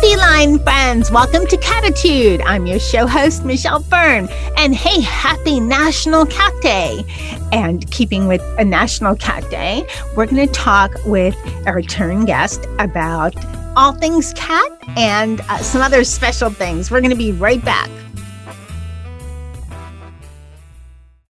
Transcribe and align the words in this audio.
Feline 0.00 0.58
friends. 0.58 1.10
Welcome 1.10 1.46
to 1.46 1.56
Catitude. 1.56 2.42
I'm 2.44 2.66
your 2.66 2.78
show 2.78 3.06
host, 3.06 3.44
Michelle 3.44 3.80
Fern. 3.80 4.28
And 4.56 4.74
hey, 4.74 5.00
happy 5.00 5.60
National 5.60 6.26
Cat 6.26 6.52
Day. 6.62 7.04
And 7.52 7.88
keeping 7.90 8.26
with 8.26 8.42
a 8.58 8.64
National 8.64 9.14
Cat 9.14 9.48
Day, 9.50 9.86
we're 10.16 10.26
going 10.26 10.46
to 10.46 10.52
talk 10.52 10.92
with 11.06 11.36
a 11.66 11.72
return 11.72 12.24
guest 12.24 12.66
about 12.78 13.34
all 13.76 13.92
things 13.92 14.32
cat 14.34 14.70
and 14.96 15.40
uh, 15.42 15.58
some 15.58 15.80
other 15.80 16.02
special 16.02 16.50
things. 16.50 16.90
We're 16.90 17.00
going 17.00 17.10
to 17.10 17.16
be 17.16 17.32
right 17.32 17.64
back. 17.64 17.90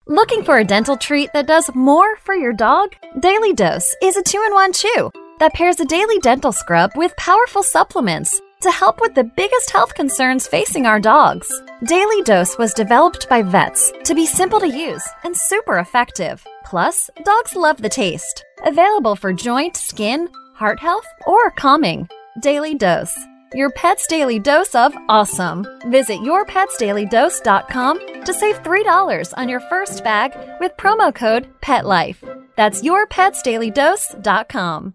Looking 0.06 0.42
for 0.42 0.58
a 0.58 0.64
dental 0.64 0.96
treat 0.96 1.30
that 1.32 1.46
does 1.46 1.70
more 1.74 2.16
for 2.16 2.34
your 2.34 2.52
dog? 2.52 2.94
Daily 3.20 3.52
Dose 3.52 3.94
is 4.02 4.16
a 4.16 4.22
two 4.22 4.42
in 4.46 4.54
one 4.54 4.72
chew 4.72 5.10
that 5.38 5.54
pairs 5.54 5.78
a 5.78 5.84
daily 5.84 6.18
dental 6.18 6.50
scrub 6.50 6.90
with 6.96 7.14
powerful 7.16 7.62
supplements 7.62 8.40
to 8.60 8.70
help 8.70 9.00
with 9.00 9.14
the 9.14 9.24
biggest 9.24 9.70
health 9.70 9.94
concerns 9.94 10.46
facing 10.46 10.86
our 10.86 11.00
dogs. 11.00 11.50
Daily 11.84 12.22
Dose 12.22 12.58
was 12.58 12.74
developed 12.74 13.28
by 13.28 13.42
vets 13.42 13.92
to 14.04 14.14
be 14.14 14.26
simple 14.26 14.60
to 14.60 14.68
use 14.68 15.06
and 15.24 15.36
super 15.36 15.78
effective. 15.78 16.46
Plus, 16.64 17.10
dogs 17.24 17.54
love 17.54 17.80
the 17.80 17.88
taste. 17.88 18.44
Available 18.64 19.16
for 19.16 19.32
joint, 19.32 19.76
skin, 19.76 20.28
heart 20.54 20.80
health, 20.80 21.06
or 21.26 21.50
calming. 21.52 22.08
Daily 22.40 22.74
Dose. 22.74 23.16
Your 23.54 23.70
pet's 23.70 24.06
daily 24.06 24.38
dose 24.38 24.74
of 24.74 24.94
awesome. 25.08 25.66
Visit 25.86 26.20
yourpetsdailydose.com 26.20 28.24
to 28.24 28.34
save 28.34 28.62
$3 28.62 29.34
on 29.38 29.48
your 29.48 29.60
first 29.60 30.04
bag 30.04 30.36
with 30.60 30.76
promo 30.76 31.14
code 31.14 31.48
PETLIFE. 31.62 32.22
That's 32.56 32.82
yourpetsdailydose.com. 32.82 34.94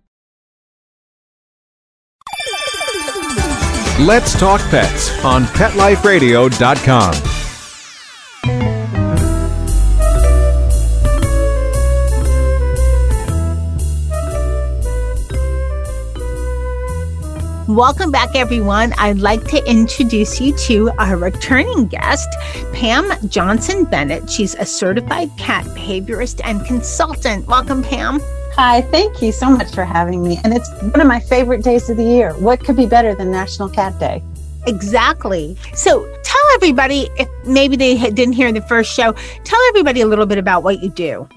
Let's 4.00 4.34
Talk 4.40 4.60
Pets 4.72 5.24
on 5.24 5.44
PetLifeRadio.com. 5.44 7.14
Welcome 17.68 18.12
back, 18.12 18.36
everyone. 18.36 18.94
I'd 18.98 19.20
like 19.20 19.44
to 19.50 19.64
introduce 19.70 20.42
you 20.42 20.58
to 20.58 20.90
our 20.98 21.16
returning 21.16 21.86
guest, 21.86 22.28
Pam 22.74 23.12
Johnson 23.30 23.84
Bennett. 23.84 24.28
She's 24.28 24.56
a 24.56 24.66
certified 24.66 25.30
cat 25.38 25.66
behaviorist 25.66 26.42
and 26.44 26.66
consultant. 26.66 27.46
Welcome, 27.46 27.84
Pam. 27.84 28.20
Hi, 28.56 28.82
thank 28.82 29.20
you 29.20 29.32
so 29.32 29.50
much 29.50 29.74
for 29.74 29.84
having 29.84 30.24
me. 30.24 30.40
And 30.44 30.54
it's 30.54 30.70
one 30.80 31.02
of 31.02 31.08
my 31.08 31.20
favorite 31.20 31.64
days 31.64 31.90
of 31.90 31.98
the 31.98 32.04
year. 32.04 32.34
What 32.34 32.60
could 32.60 32.76
be 32.76 32.86
better 32.86 33.16
than 33.16 33.32
National 33.32 33.68
Cat 33.68 34.00
Day? 34.00 34.22
Exactly. 34.68 35.58
So 35.74 36.06
tell 36.24 36.42
everybody, 36.54 37.10
if 37.18 37.28
maybe 37.48 37.76
they 37.76 37.98
didn't 38.12 38.34
hear 38.34 38.52
the 38.52 38.62
first 38.62 38.94
show, 38.94 39.14
tell 39.44 39.60
everybody 39.70 40.02
a 40.02 40.06
little 40.06 40.28
bit 40.28 40.38
about 40.38 40.62
what 40.62 40.84
you 40.84 40.90
do. 40.90 41.28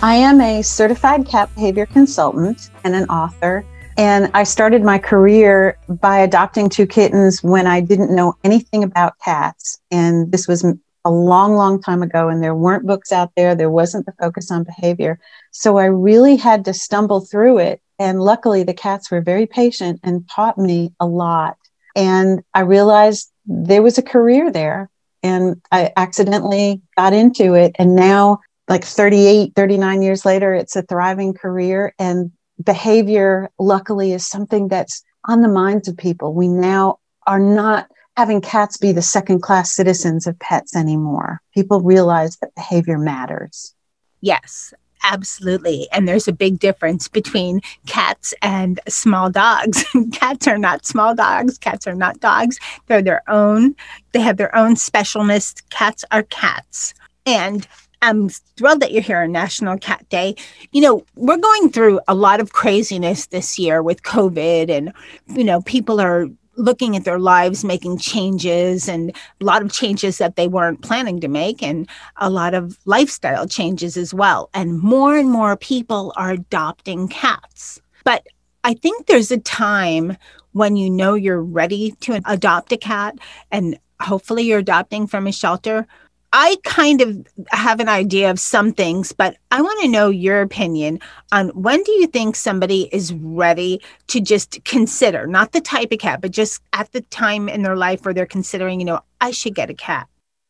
I 0.00 0.14
am 0.14 0.40
a 0.40 0.62
certified 0.62 1.26
cat 1.28 1.54
behavior 1.54 1.84
consultant 1.84 2.70
and 2.82 2.94
an 2.94 3.04
author. 3.10 3.62
And 3.98 4.30
I 4.32 4.44
started 4.44 4.82
my 4.82 4.98
career 4.98 5.76
by 5.86 6.20
adopting 6.20 6.70
two 6.70 6.86
kittens 6.86 7.42
when 7.42 7.66
I 7.66 7.82
didn't 7.82 8.10
know 8.10 8.36
anything 8.42 8.84
about 8.84 9.18
cats. 9.22 9.78
And 9.90 10.32
this 10.32 10.48
was 10.48 10.64
a 11.04 11.10
long, 11.10 11.54
long 11.54 11.80
time 11.80 12.02
ago, 12.02 12.28
and 12.28 12.42
there 12.42 12.54
weren't 12.54 12.86
books 12.86 13.12
out 13.12 13.32
there. 13.36 13.54
There 13.54 13.70
wasn't 13.70 14.06
the 14.06 14.14
focus 14.20 14.50
on 14.50 14.64
behavior. 14.64 15.18
So 15.50 15.78
I 15.78 15.86
really 15.86 16.36
had 16.36 16.64
to 16.66 16.74
stumble 16.74 17.20
through 17.20 17.58
it. 17.58 17.80
And 17.98 18.20
luckily, 18.20 18.62
the 18.62 18.74
cats 18.74 19.10
were 19.10 19.20
very 19.20 19.46
patient 19.46 20.00
and 20.02 20.28
taught 20.28 20.58
me 20.58 20.92
a 21.00 21.06
lot. 21.06 21.56
And 21.94 22.42
I 22.54 22.60
realized 22.60 23.30
there 23.46 23.82
was 23.82 23.98
a 23.98 24.02
career 24.02 24.50
there. 24.50 24.90
And 25.24 25.60
I 25.70 25.92
accidentally 25.96 26.82
got 26.96 27.12
into 27.12 27.54
it. 27.54 27.76
And 27.78 27.94
now, 27.94 28.40
like 28.68 28.84
38, 28.84 29.52
39 29.54 30.02
years 30.02 30.24
later, 30.24 30.52
it's 30.52 30.74
a 30.74 30.82
thriving 30.82 31.32
career. 31.32 31.94
And 31.98 32.32
behavior, 32.62 33.50
luckily, 33.58 34.12
is 34.12 34.26
something 34.26 34.66
that's 34.66 35.04
on 35.28 35.42
the 35.42 35.48
minds 35.48 35.86
of 35.86 35.96
people. 35.96 36.34
We 36.34 36.48
now 36.48 36.98
are 37.26 37.38
not 37.38 37.88
having 38.16 38.40
cats 38.40 38.76
be 38.76 38.92
the 38.92 39.02
second 39.02 39.40
class 39.40 39.72
citizens 39.72 40.26
of 40.26 40.38
pets 40.38 40.76
anymore. 40.76 41.40
People 41.54 41.80
realize 41.80 42.36
that 42.36 42.54
behavior 42.54 42.98
matters. 42.98 43.74
Yes, 44.20 44.74
absolutely. 45.02 45.88
And 45.92 46.06
there's 46.06 46.28
a 46.28 46.32
big 46.32 46.58
difference 46.58 47.08
between 47.08 47.60
cats 47.86 48.34
and 48.42 48.80
small 48.88 49.30
dogs. 49.30 49.84
cats 50.12 50.46
are 50.46 50.58
not 50.58 50.86
small 50.86 51.14
dogs, 51.14 51.58
cats 51.58 51.86
are 51.86 51.94
not 51.94 52.20
dogs. 52.20 52.58
They're 52.86 53.02
their 53.02 53.22
own, 53.28 53.74
they 54.12 54.20
have 54.20 54.36
their 54.36 54.54
own 54.54 54.74
specialness. 54.74 55.62
Cats 55.70 56.04
are 56.10 56.22
cats. 56.24 56.94
And 57.24 57.66
I'm 58.02 58.28
thrilled 58.28 58.80
that 58.80 58.92
you're 58.92 59.00
here 59.00 59.22
on 59.22 59.30
National 59.30 59.78
Cat 59.78 60.08
Day. 60.08 60.34
You 60.72 60.82
know, 60.82 61.04
we're 61.14 61.36
going 61.36 61.70
through 61.70 62.00
a 62.08 62.14
lot 62.14 62.40
of 62.40 62.52
craziness 62.52 63.26
this 63.26 63.60
year 63.60 63.80
with 63.80 64.02
COVID, 64.02 64.70
and, 64.70 64.92
you 65.28 65.44
know, 65.44 65.62
people 65.62 66.00
are 66.00 66.26
looking 66.56 66.96
at 66.96 67.04
their 67.04 67.18
lives, 67.18 67.64
making 67.64 67.98
changes, 67.98 68.88
and 68.88 69.14
a 69.40 69.44
lot 69.44 69.62
of 69.62 69.72
changes 69.72 70.18
that 70.18 70.36
they 70.36 70.48
weren't 70.48 70.82
planning 70.82 71.20
to 71.20 71.28
make, 71.28 71.62
and 71.62 71.88
a 72.18 72.30
lot 72.30 72.54
of 72.54 72.78
lifestyle 72.84 73.46
changes 73.46 73.96
as 73.96 74.12
well. 74.12 74.50
And 74.54 74.78
more 74.80 75.16
and 75.16 75.30
more 75.30 75.56
people 75.56 76.12
are 76.16 76.30
adopting 76.30 77.08
cats. 77.08 77.80
But 78.04 78.26
I 78.64 78.74
think 78.74 79.06
there's 79.06 79.30
a 79.30 79.38
time 79.38 80.16
when 80.52 80.76
you 80.76 80.90
know 80.90 81.14
you're 81.14 81.42
ready 81.42 81.92
to 82.00 82.20
adopt 82.26 82.72
a 82.72 82.76
cat, 82.76 83.16
and 83.50 83.78
hopefully 84.00 84.42
you're 84.42 84.58
adopting 84.58 85.06
from 85.06 85.26
a 85.26 85.32
shelter 85.32 85.86
I 86.32 86.56
kind 86.64 87.02
of 87.02 87.26
have 87.50 87.78
an 87.78 87.88
idea 87.88 88.30
of 88.30 88.40
some 88.40 88.72
things, 88.72 89.12
but 89.12 89.36
I 89.50 89.60
want 89.60 89.82
to 89.82 89.88
know 89.88 90.08
your 90.08 90.40
opinion 90.40 90.98
on 91.30 91.48
when 91.50 91.82
do 91.82 91.92
you 91.92 92.06
think 92.06 92.36
somebody 92.36 92.88
is 92.90 93.12
ready 93.12 93.82
to 94.08 94.20
just 94.20 94.64
consider, 94.64 95.26
not 95.26 95.52
the 95.52 95.60
type 95.60 95.92
of 95.92 95.98
cat, 95.98 96.22
but 96.22 96.30
just 96.30 96.62
at 96.72 96.90
the 96.92 97.02
time 97.02 97.50
in 97.50 97.62
their 97.62 97.76
life 97.76 98.04
where 98.04 98.14
they're 98.14 98.24
considering, 98.24 98.80
you 98.80 98.86
know, 98.86 99.00
I 99.20 99.30
should 99.30 99.54
get 99.54 99.68
a 99.68 99.74
cat? 99.74 100.08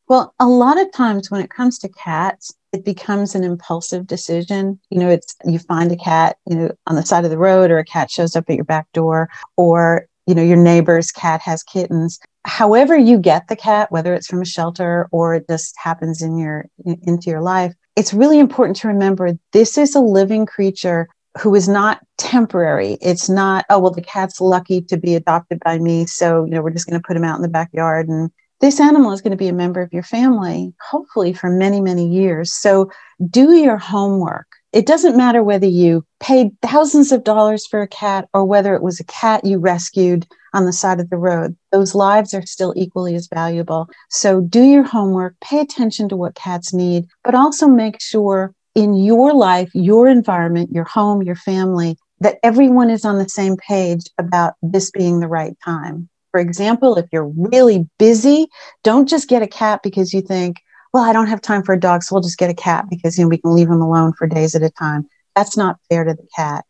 Well, 0.08 0.34
a 0.38 0.46
lot 0.46 0.80
of 0.80 0.92
times 0.92 1.30
when 1.30 1.40
it 1.40 1.50
comes 1.50 1.78
to 1.80 1.88
cats, 1.88 2.54
it 2.72 2.84
becomes 2.84 3.34
an 3.34 3.44
impulsive 3.44 4.06
decision. 4.06 4.78
You 4.90 5.00
know, 5.00 5.08
it's 5.08 5.34
you 5.44 5.58
find 5.58 5.90
a 5.90 5.96
cat, 5.96 6.36
you 6.46 6.56
know, 6.56 6.70
on 6.86 6.96
the 6.96 7.04
side 7.04 7.24
of 7.24 7.30
the 7.30 7.38
road, 7.38 7.70
or 7.70 7.78
a 7.78 7.84
cat 7.84 8.10
shows 8.10 8.36
up 8.36 8.44
at 8.48 8.56
your 8.56 8.64
back 8.64 8.90
door, 8.92 9.28
or 9.56 10.06
you 10.26 10.34
know, 10.34 10.42
your 10.42 10.56
neighbor's 10.56 11.10
cat 11.10 11.40
has 11.42 11.62
kittens 11.62 12.18
however 12.44 12.96
you 12.96 13.18
get 13.18 13.48
the 13.48 13.56
cat, 13.56 13.90
whether 13.90 14.14
it's 14.14 14.26
from 14.26 14.42
a 14.42 14.46
shelter 14.46 15.08
or 15.12 15.34
it 15.34 15.46
just 15.48 15.74
happens 15.78 16.22
in 16.22 16.38
your 16.38 16.66
into 16.84 17.30
your 17.30 17.42
life, 17.42 17.74
it's 17.96 18.14
really 18.14 18.38
important 18.38 18.76
to 18.78 18.88
remember 18.88 19.32
this 19.52 19.78
is 19.78 19.94
a 19.94 20.00
living 20.00 20.46
creature 20.46 21.08
who 21.40 21.54
is 21.54 21.68
not 21.68 22.00
temporary. 22.18 22.98
It's 23.00 23.28
not, 23.28 23.64
oh, 23.70 23.78
well, 23.78 23.92
the 23.92 24.02
cat's 24.02 24.40
lucky 24.40 24.82
to 24.82 24.96
be 24.96 25.14
adopted 25.14 25.60
by 25.64 25.78
me. 25.78 26.04
So, 26.06 26.44
you 26.44 26.50
know, 26.50 26.62
we're 26.62 26.70
just 26.70 26.86
going 26.86 27.00
to 27.00 27.06
put 27.06 27.16
him 27.16 27.24
out 27.24 27.36
in 27.36 27.42
the 27.42 27.48
backyard. 27.48 28.08
And 28.08 28.30
this 28.60 28.80
animal 28.80 29.12
is 29.12 29.22
going 29.22 29.30
to 29.30 29.36
be 29.36 29.48
a 29.48 29.54
member 29.54 29.80
of 29.80 29.92
your 29.92 30.02
family, 30.02 30.74
hopefully 30.90 31.32
for 31.32 31.48
many, 31.48 31.80
many 31.80 32.06
years. 32.06 32.52
So 32.52 32.90
do 33.30 33.52
your 33.52 33.78
homework. 33.78 34.46
It 34.72 34.86
doesn't 34.86 35.16
matter 35.16 35.42
whether 35.42 35.66
you 35.66 36.04
paid 36.18 36.56
thousands 36.62 37.12
of 37.12 37.24
dollars 37.24 37.66
for 37.66 37.82
a 37.82 37.88
cat 37.88 38.28
or 38.32 38.44
whether 38.44 38.74
it 38.74 38.82
was 38.82 39.00
a 39.00 39.04
cat 39.04 39.44
you 39.44 39.58
rescued 39.58 40.26
on 40.54 40.64
the 40.64 40.72
side 40.72 40.98
of 40.98 41.10
the 41.10 41.18
road. 41.18 41.56
Those 41.72 41.94
lives 41.94 42.32
are 42.32 42.46
still 42.46 42.72
equally 42.74 43.14
as 43.14 43.28
valuable. 43.32 43.88
So 44.08 44.40
do 44.40 44.62
your 44.62 44.82
homework, 44.82 45.36
pay 45.40 45.60
attention 45.60 46.08
to 46.08 46.16
what 46.16 46.34
cats 46.34 46.72
need, 46.72 47.06
but 47.22 47.34
also 47.34 47.68
make 47.68 48.00
sure 48.00 48.54
in 48.74 48.94
your 48.94 49.34
life, 49.34 49.70
your 49.74 50.08
environment, 50.08 50.70
your 50.72 50.84
home, 50.84 51.22
your 51.22 51.36
family, 51.36 51.96
that 52.20 52.38
everyone 52.42 52.88
is 52.88 53.04
on 53.04 53.18
the 53.18 53.28
same 53.28 53.56
page 53.56 54.04
about 54.16 54.54
this 54.62 54.90
being 54.90 55.20
the 55.20 55.28
right 55.28 55.56
time. 55.62 56.08
For 56.30 56.40
example, 56.40 56.96
if 56.96 57.06
you're 57.12 57.28
really 57.28 57.86
busy, 57.98 58.46
don't 58.82 59.08
just 59.08 59.28
get 59.28 59.42
a 59.42 59.46
cat 59.46 59.80
because 59.82 60.14
you 60.14 60.22
think, 60.22 60.56
well, 60.92 61.04
I 61.04 61.12
don't 61.12 61.28
have 61.28 61.40
time 61.40 61.62
for 61.62 61.72
a 61.72 61.80
dog, 61.80 62.02
so 62.02 62.14
we'll 62.14 62.22
just 62.22 62.38
get 62.38 62.50
a 62.50 62.54
cat 62.54 62.86
because 62.90 63.18
you 63.18 63.24
know 63.24 63.28
we 63.28 63.38
can 63.38 63.54
leave 63.54 63.68
them 63.68 63.80
alone 63.80 64.12
for 64.12 64.26
days 64.26 64.54
at 64.54 64.62
a 64.62 64.70
time. 64.70 65.08
That's 65.34 65.56
not 65.56 65.78
fair 65.88 66.04
to 66.04 66.14
the 66.14 66.26
cat. 66.36 66.64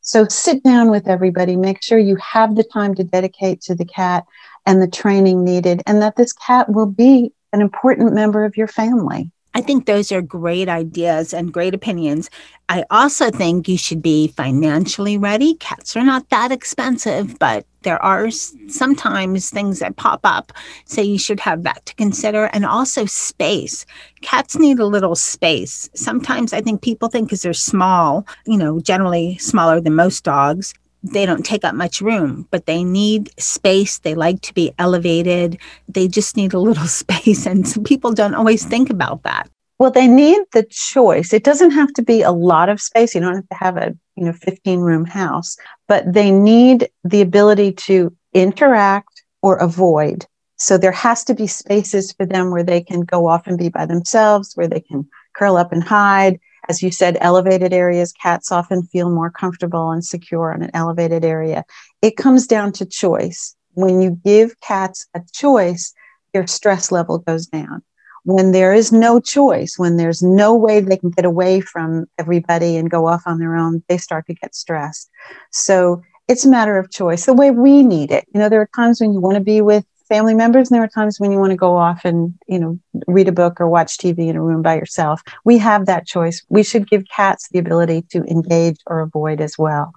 So 0.00 0.26
sit 0.28 0.62
down 0.62 0.90
with 0.90 1.08
everybody, 1.08 1.56
make 1.56 1.82
sure 1.82 1.98
you 1.98 2.16
have 2.16 2.54
the 2.54 2.64
time 2.64 2.94
to 2.94 3.04
dedicate 3.04 3.60
to 3.62 3.74
the 3.74 3.84
cat 3.84 4.24
and 4.64 4.80
the 4.80 4.88
training 4.88 5.44
needed, 5.44 5.82
and 5.86 6.00
that 6.00 6.16
this 6.16 6.32
cat 6.32 6.72
will 6.72 6.86
be 6.86 7.32
an 7.52 7.60
important 7.60 8.14
member 8.14 8.44
of 8.44 8.56
your 8.56 8.68
family. 8.68 9.30
I 9.56 9.62
think 9.62 9.86
those 9.86 10.12
are 10.12 10.20
great 10.20 10.68
ideas 10.68 11.32
and 11.32 11.50
great 11.50 11.72
opinions. 11.72 12.28
I 12.68 12.84
also 12.90 13.30
think 13.30 13.70
you 13.70 13.78
should 13.78 14.02
be 14.02 14.28
financially 14.28 15.16
ready. 15.16 15.54
Cats 15.54 15.96
are 15.96 16.04
not 16.04 16.28
that 16.28 16.52
expensive, 16.52 17.38
but 17.38 17.64
there 17.80 18.02
are 18.02 18.30
sometimes 18.30 19.48
things 19.48 19.78
that 19.78 19.96
pop 19.96 20.20
up. 20.24 20.52
So 20.84 21.00
you 21.00 21.18
should 21.18 21.40
have 21.40 21.62
that 21.62 21.86
to 21.86 21.94
consider. 21.94 22.50
And 22.52 22.66
also 22.66 23.06
space. 23.06 23.86
Cats 24.20 24.58
need 24.58 24.78
a 24.78 24.84
little 24.84 25.14
space. 25.14 25.88
Sometimes 25.94 26.52
I 26.52 26.60
think 26.60 26.82
people 26.82 27.08
think 27.08 27.28
because 27.28 27.40
they're 27.40 27.54
small, 27.54 28.26
you 28.44 28.58
know, 28.58 28.78
generally 28.80 29.38
smaller 29.38 29.80
than 29.80 29.94
most 29.94 30.22
dogs, 30.22 30.74
they 31.12 31.26
don't 31.26 31.44
take 31.44 31.64
up 31.64 31.74
much 31.74 32.00
room, 32.00 32.46
but 32.50 32.66
they 32.66 32.84
need 32.84 33.30
space. 33.40 33.98
They 33.98 34.14
like 34.14 34.40
to 34.42 34.54
be 34.54 34.72
elevated. 34.78 35.58
They 35.88 36.08
just 36.08 36.36
need 36.36 36.52
a 36.52 36.58
little 36.58 36.86
space. 37.02 37.46
And 37.46 37.66
some 37.66 37.84
people 37.84 38.12
don't 38.12 38.34
always 38.34 38.64
think 38.64 38.90
about 38.90 39.22
that. 39.22 39.48
Well, 39.78 39.90
they 39.90 40.08
need 40.08 40.40
the 40.52 40.62
choice. 40.62 41.32
It 41.32 41.44
doesn't 41.44 41.72
have 41.72 41.92
to 41.94 42.02
be 42.02 42.22
a 42.22 42.32
lot 42.32 42.68
of 42.68 42.80
space. 42.80 43.14
You 43.14 43.20
don't 43.20 43.34
have 43.34 43.48
to 43.48 43.56
have 43.56 43.76
a, 43.76 43.94
you 44.16 44.24
know, 44.24 44.32
15 44.32 44.80
room 44.80 45.04
house, 45.04 45.56
but 45.86 46.10
they 46.10 46.30
need 46.30 46.88
the 47.04 47.20
ability 47.20 47.72
to 47.72 48.14
interact 48.32 49.22
or 49.42 49.56
avoid. 49.56 50.24
So 50.56 50.78
there 50.78 50.92
has 50.92 51.24
to 51.24 51.34
be 51.34 51.46
spaces 51.46 52.12
for 52.12 52.24
them 52.24 52.50
where 52.50 52.62
they 52.62 52.80
can 52.80 53.02
go 53.02 53.26
off 53.26 53.46
and 53.46 53.58
be 53.58 53.68
by 53.68 53.84
themselves, 53.84 54.54
where 54.54 54.68
they 54.68 54.80
can 54.80 55.06
curl 55.34 55.58
up 55.58 55.72
and 55.72 55.84
hide. 55.84 56.40
As 56.68 56.82
you 56.82 56.90
said, 56.90 57.16
elevated 57.20 57.72
areas, 57.72 58.12
cats 58.12 58.50
often 58.50 58.82
feel 58.82 59.10
more 59.10 59.30
comfortable 59.30 59.90
and 59.90 60.04
secure 60.04 60.52
in 60.52 60.62
an 60.62 60.70
elevated 60.74 61.24
area. 61.24 61.64
It 62.02 62.16
comes 62.16 62.46
down 62.46 62.72
to 62.72 62.86
choice. 62.86 63.54
When 63.74 64.00
you 64.00 64.18
give 64.24 64.60
cats 64.60 65.06
a 65.14 65.20
choice, 65.32 65.92
their 66.32 66.46
stress 66.46 66.90
level 66.90 67.18
goes 67.18 67.46
down 67.46 67.82
when 68.26 68.50
there 68.50 68.74
is 68.74 68.90
no 68.90 69.20
choice, 69.20 69.78
when 69.78 69.96
there's 69.96 70.20
no 70.20 70.52
way 70.52 70.80
they 70.80 70.96
can 70.96 71.10
get 71.10 71.24
away 71.24 71.60
from 71.60 72.06
everybody 72.18 72.76
and 72.76 72.90
go 72.90 73.06
off 73.06 73.22
on 73.24 73.38
their 73.38 73.54
own, 73.54 73.84
they 73.88 73.96
start 73.96 74.26
to 74.26 74.34
get 74.34 74.52
stressed. 74.52 75.08
So 75.52 76.02
it's 76.26 76.44
a 76.44 76.48
matter 76.48 76.76
of 76.76 76.90
choice, 76.90 77.24
the 77.24 77.32
way 77.32 77.52
we 77.52 77.84
need 77.84 78.10
it. 78.10 78.26
You 78.34 78.40
know, 78.40 78.48
there 78.48 78.60
are 78.60 78.68
times 78.74 79.00
when 79.00 79.12
you 79.12 79.20
want 79.20 79.36
to 79.36 79.40
be 79.40 79.60
with 79.60 79.84
family 80.08 80.34
members, 80.34 80.70
and 80.70 80.76
there 80.76 80.84
are 80.84 80.88
times 80.88 81.18
when 81.18 81.32
you 81.32 81.38
want 81.38 81.50
to 81.50 81.56
go 81.56 81.76
off 81.76 82.04
and, 82.04 82.34
you 82.46 82.58
know, 82.58 82.78
read 83.06 83.28
a 83.28 83.32
book 83.32 83.60
or 83.60 83.68
watch 83.68 83.98
TV 83.98 84.28
in 84.28 84.36
a 84.36 84.42
room 84.42 84.62
by 84.62 84.76
yourself. 84.76 85.22
We 85.44 85.58
have 85.58 85.86
that 85.86 86.06
choice. 86.06 86.44
We 86.48 86.62
should 86.62 86.88
give 86.88 87.04
cats 87.14 87.48
the 87.48 87.58
ability 87.58 88.02
to 88.10 88.24
engage 88.24 88.78
or 88.86 89.00
avoid 89.00 89.40
as 89.40 89.56
well. 89.58 89.92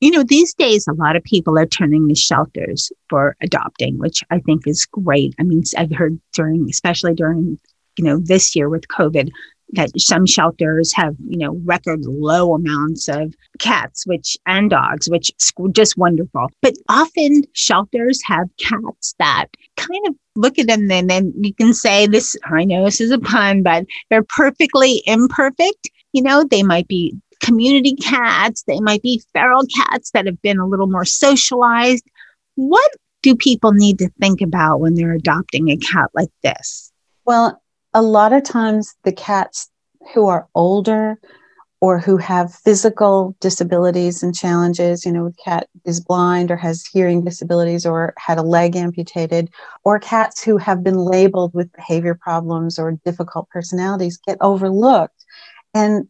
You 0.00 0.10
know, 0.10 0.22
these 0.22 0.52
days, 0.52 0.86
a 0.86 0.92
lot 0.92 1.16
of 1.16 1.24
people 1.24 1.58
are 1.58 1.66
turning 1.66 2.06
to 2.08 2.14
shelters 2.14 2.92
for 3.08 3.34
adopting, 3.40 3.98
which 3.98 4.22
I 4.30 4.40
think 4.40 4.66
is 4.66 4.84
great. 4.84 5.34
I 5.38 5.42
mean, 5.42 5.62
I've 5.76 5.94
heard 5.94 6.20
during, 6.34 6.68
especially 6.68 7.14
during 7.14 7.58
you 7.96 8.04
know, 8.04 8.18
this 8.18 8.54
year 8.54 8.68
with 8.68 8.88
COVID, 8.88 9.30
that 9.70 9.90
some 10.00 10.26
shelters 10.26 10.92
have, 10.94 11.14
you 11.28 11.38
know, 11.38 11.60
record 11.64 12.04
low 12.04 12.54
amounts 12.54 13.08
of 13.08 13.34
cats, 13.58 14.06
which 14.06 14.36
and 14.46 14.70
dogs, 14.70 15.08
which 15.08 15.30
is 15.38 15.52
just 15.72 15.96
wonderful. 15.96 16.48
But 16.62 16.74
often 16.88 17.42
shelters 17.52 18.22
have 18.24 18.48
cats 18.58 19.14
that 19.18 19.46
kind 19.76 20.06
of 20.08 20.14
look 20.36 20.58
at 20.58 20.66
them 20.66 20.90
and 20.90 21.10
then 21.10 21.32
you 21.36 21.54
can 21.54 21.74
say 21.74 22.06
this, 22.06 22.36
I 22.44 22.64
know 22.64 22.84
this 22.84 23.00
is 23.00 23.10
a 23.10 23.18
pun, 23.18 23.62
but 23.62 23.86
they're 24.10 24.22
perfectly 24.22 25.02
imperfect. 25.06 25.90
You 26.12 26.22
know, 26.22 26.44
they 26.44 26.62
might 26.62 26.88
be 26.88 27.16
community 27.40 27.94
cats, 27.96 28.62
they 28.66 28.80
might 28.80 29.02
be 29.02 29.22
feral 29.32 29.64
cats 29.76 30.10
that 30.12 30.26
have 30.26 30.40
been 30.42 30.58
a 30.58 30.66
little 30.66 30.86
more 30.86 31.04
socialized. 31.04 32.04
What 32.54 32.90
do 33.22 33.34
people 33.34 33.72
need 33.72 33.98
to 33.98 34.10
think 34.20 34.40
about 34.40 34.80
when 34.80 34.94
they're 34.94 35.12
adopting 35.12 35.68
a 35.68 35.76
cat 35.76 36.10
like 36.14 36.30
this? 36.42 36.92
Well, 37.24 37.60
a 37.96 38.02
lot 38.02 38.34
of 38.34 38.44
times 38.44 38.94
the 39.04 39.12
cats 39.12 39.70
who 40.12 40.26
are 40.26 40.46
older 40.54 41.18
or 41.80 41.98
who 41.98 42.18
have 42.18 42.54
physical 42.54 43.34
disabilities 43.40 44.22
and 44.22 44.34
challenges, 44.34 45.06
you 45.06 45.12
know, 45.12 45.26
a 45.26 45.32
cat 45.42 45.66
is 45.86 45.98
blind 45.98 46.50
or 46.50 46.56
has 46.56 46.84
hearing 46.84 47.24
disabilities 47.24 47.86
or 47.86 48.12
had 48.18 48.36
a 48.36 48.42
leg 48.42 48.76
amputated, 48.76 49.48
or 49.82 49.98
cats 49.98 50.42
who 50.42 50.58
have 50.58 50.84
been 50.84 50.98
labeled 50.98 51.54
with 51.54 51.72
behavior 51.72 52.14
problems 52.14 52.78
or 52.78 52.92
difficult 53.02 53.48
personalities 53.48 54.18
get 54.18 54.36
overlooked. 54.42 55.24
And 55.72 56.06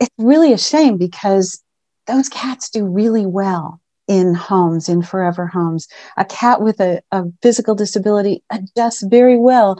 it's 0.00 0.14
really 0.16 0.54
a 0.54 0.58
shame 0.58 0.96
because 0.96 1.62
those 2.06 2.30
cats 2.30 2.70
do 2.70 2.86
really 2.86 3.26
well 3.26 3.78
in 4.08 4.34
homes, 4.34 4.88
in 4.88 5.02
forever 5.02 5.46
homes. 5.46 5.86
A 6.16 6.24
cat 6.24 6.60
with 6.60 6.80
a, 6.80 7.00
a 7.12 7.24
physical 7.40 7.74
disability 7.74 8.42
adjusts 8.50 9.02
very 9.02 9.38
well 9.38 9.78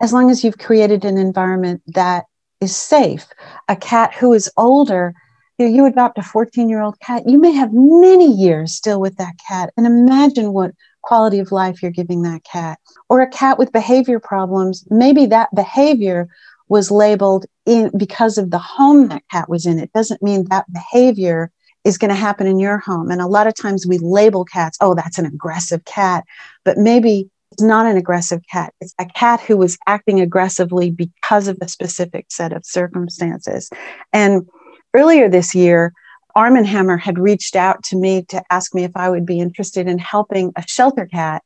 as 0.00 0.12
long 0.12 0.30
as 0.30 0.44
you've 0.44 0.58
created 0.58 1.04
an 1.04 1.18
environment 1.18 1.82
that 1.88 2.24
is 2.60 2.76
safe. 2.76 3.26
A 3.68 3.76
cat 3.76 4.14
who 4.14 4.32
is 4.32 4.50
older, 4.56 5.14
you, 5.58 5.66
know, 5.66 5.74
you 5.74 5.86
adopt 5.86 6.18
a 6.18 6.22
14 6.22 6.68
year 6.68 6.80
old 6.80 6.98
cat, 7.00 7.28
you 7.28 7.38
may 7.38 7.52
have 7.52 7.72
many 7.72 8.30
years 8.30 8.72
still 8.72 9.00
with 9.00 9.16
that 9.16 9.34
cat. 9.46 9.72
And 9.76 9.86
imagine 9.86 10.52
what 10.52 10.72
quality 11.02 11.38
of 11.38 11.52
life 11.52 11.82
you're 11.82 11.90
giving 11.90 12.22
that 12.22 12.44
cat. 12.44 12.78
Or 13.08 13.20
a 13.20 13.30
cat 13.30 13.58
with 13.58 13.72
behavior 13.72 14.20
problems, 14.20 14.84
maybe 14.90 15.26
that 15.26 15.54
behavior 15.54 16.28
was 16.68 16.90
labeled 16.90 17.46
in 17.64 17.90
because 17.96 18.38
of 18.38 18.50
the 18.50 18.58
home 18.58 19.08
that 19.08 19.22
cat 19.30 19.48
was 19.48 19.66
in. 19.66 19.78
It 19.78 19.92
doesn't 19.92 20.22
mean 20.22 20.46
that 20.50 20.70
behavior 20.72 21.52
is 21.84 21.96
going 21.96 22.08
to 22.08 22.16
happen 22.16 22.48
in 22.48 22.58
your 22.58 22.78
home. 22.78 23.12
And 23.12 23.20
a 23.20 23.28
lot 23.28 23.46
of 23.46 23.54
times 23.54 23.86
we 23.86 23.98
label 23.98 24.44
cats, 24.44 24.76
oh, 24.80 24.94
that's 24.94 25.18
an 25.18 25.26
aggressive 25.26 25.84
cat. 25.84 26.24
But 26.64 26.76
maybe 26.76 27.30
it's 27.56 27.62
not 27.62 27.86
an 27.86 27.96
aggressive 27.96 28.42
cat. 28.52 28.74
It's 28.82 28.94
a 28.98 29.06
cat 29.06 29.40
who 29.40 29.56
was 29.56 29.78
acting 29.86 30.20
aggressively 30.20 30.90
because 30.90 31.48
of 31.48 31.56
a 31.62 31.68
specific 31.68 32.26
set 32.28 32.52
of 32.52 32.66
circumstances. 32.66 33.70
And 34.12 34.46
earlier 34.92 35.30
this 35.30 35.54
year, 35.54 35.94
Arm 36.34 36.62
& 36.64 36.64
Hammer 36.64 36.98
had 36.98 37.18
reached 37.18 37.56
out 37.56 37.82
to 37.84 37.96
me 37.96 38.26
to 38.28 38.42
ask 38.50 38.74
me 38.74 38.84
if 38.84 38.90
I 38.94 39.08
would 39.08 39.24
be 39.24 39.40
interested 39.40 39.88
in 39.88 39.96
helping 39.96 40.52
a 40.54 40.64
shelter 40.68 41.06
cat 41.06 41.42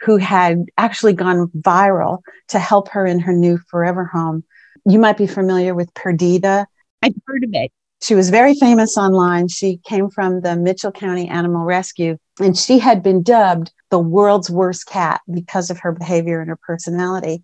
who 0.00 0.16
had 0.16 0.64
actually 0.78 1.12
gone 1.12 1.48
viral 1.48 2.20
to 2.48 2.58
help 2.58 2.88
her 2.88 3.04
in 3.04 3.20
her 3.20 3.34
new 3.34 3.58
forever 3.68 4.06
home. 4.06 4.42
You 4.86 4.98
might 4.98 5.18
be 5.18 5.26
familiar 5.26 5.74
with 5.74 5.92
Perdita. 5.92 6.66
I've 7.02 7.14
heard 7.26 7.44
of 7.44 7.50
it. 7.52 7.70
She 8.00 8.14
was 8.14 8.30
very 8.30 8.54
famous 8.54 8.96
online. 8.96 9.48
She 9.48 9.78
came 9.84 10.08
from 10.08 10.40
the 10.40 10.56
Mitchell 10.56 10.90
County 10.90 11.28
Animal 11.28 11.66
Rescue, 11.66 12.16
and 12.40 12.56
she 12.56 12.78
had 12.78 13.02
been 13.02 13.22
dubbed 13.22 13.72
the 13.90 13.98
world's 13.98 14.50
worst 14.50 14.86
cat 14.86 15.20
because 15.32 15.70
of 15.70 15.80
her 15.80 15.92
behavior 15.92 16.40
and 16.40 16.48
her 16.48 16.58
personality. 16.60 17.42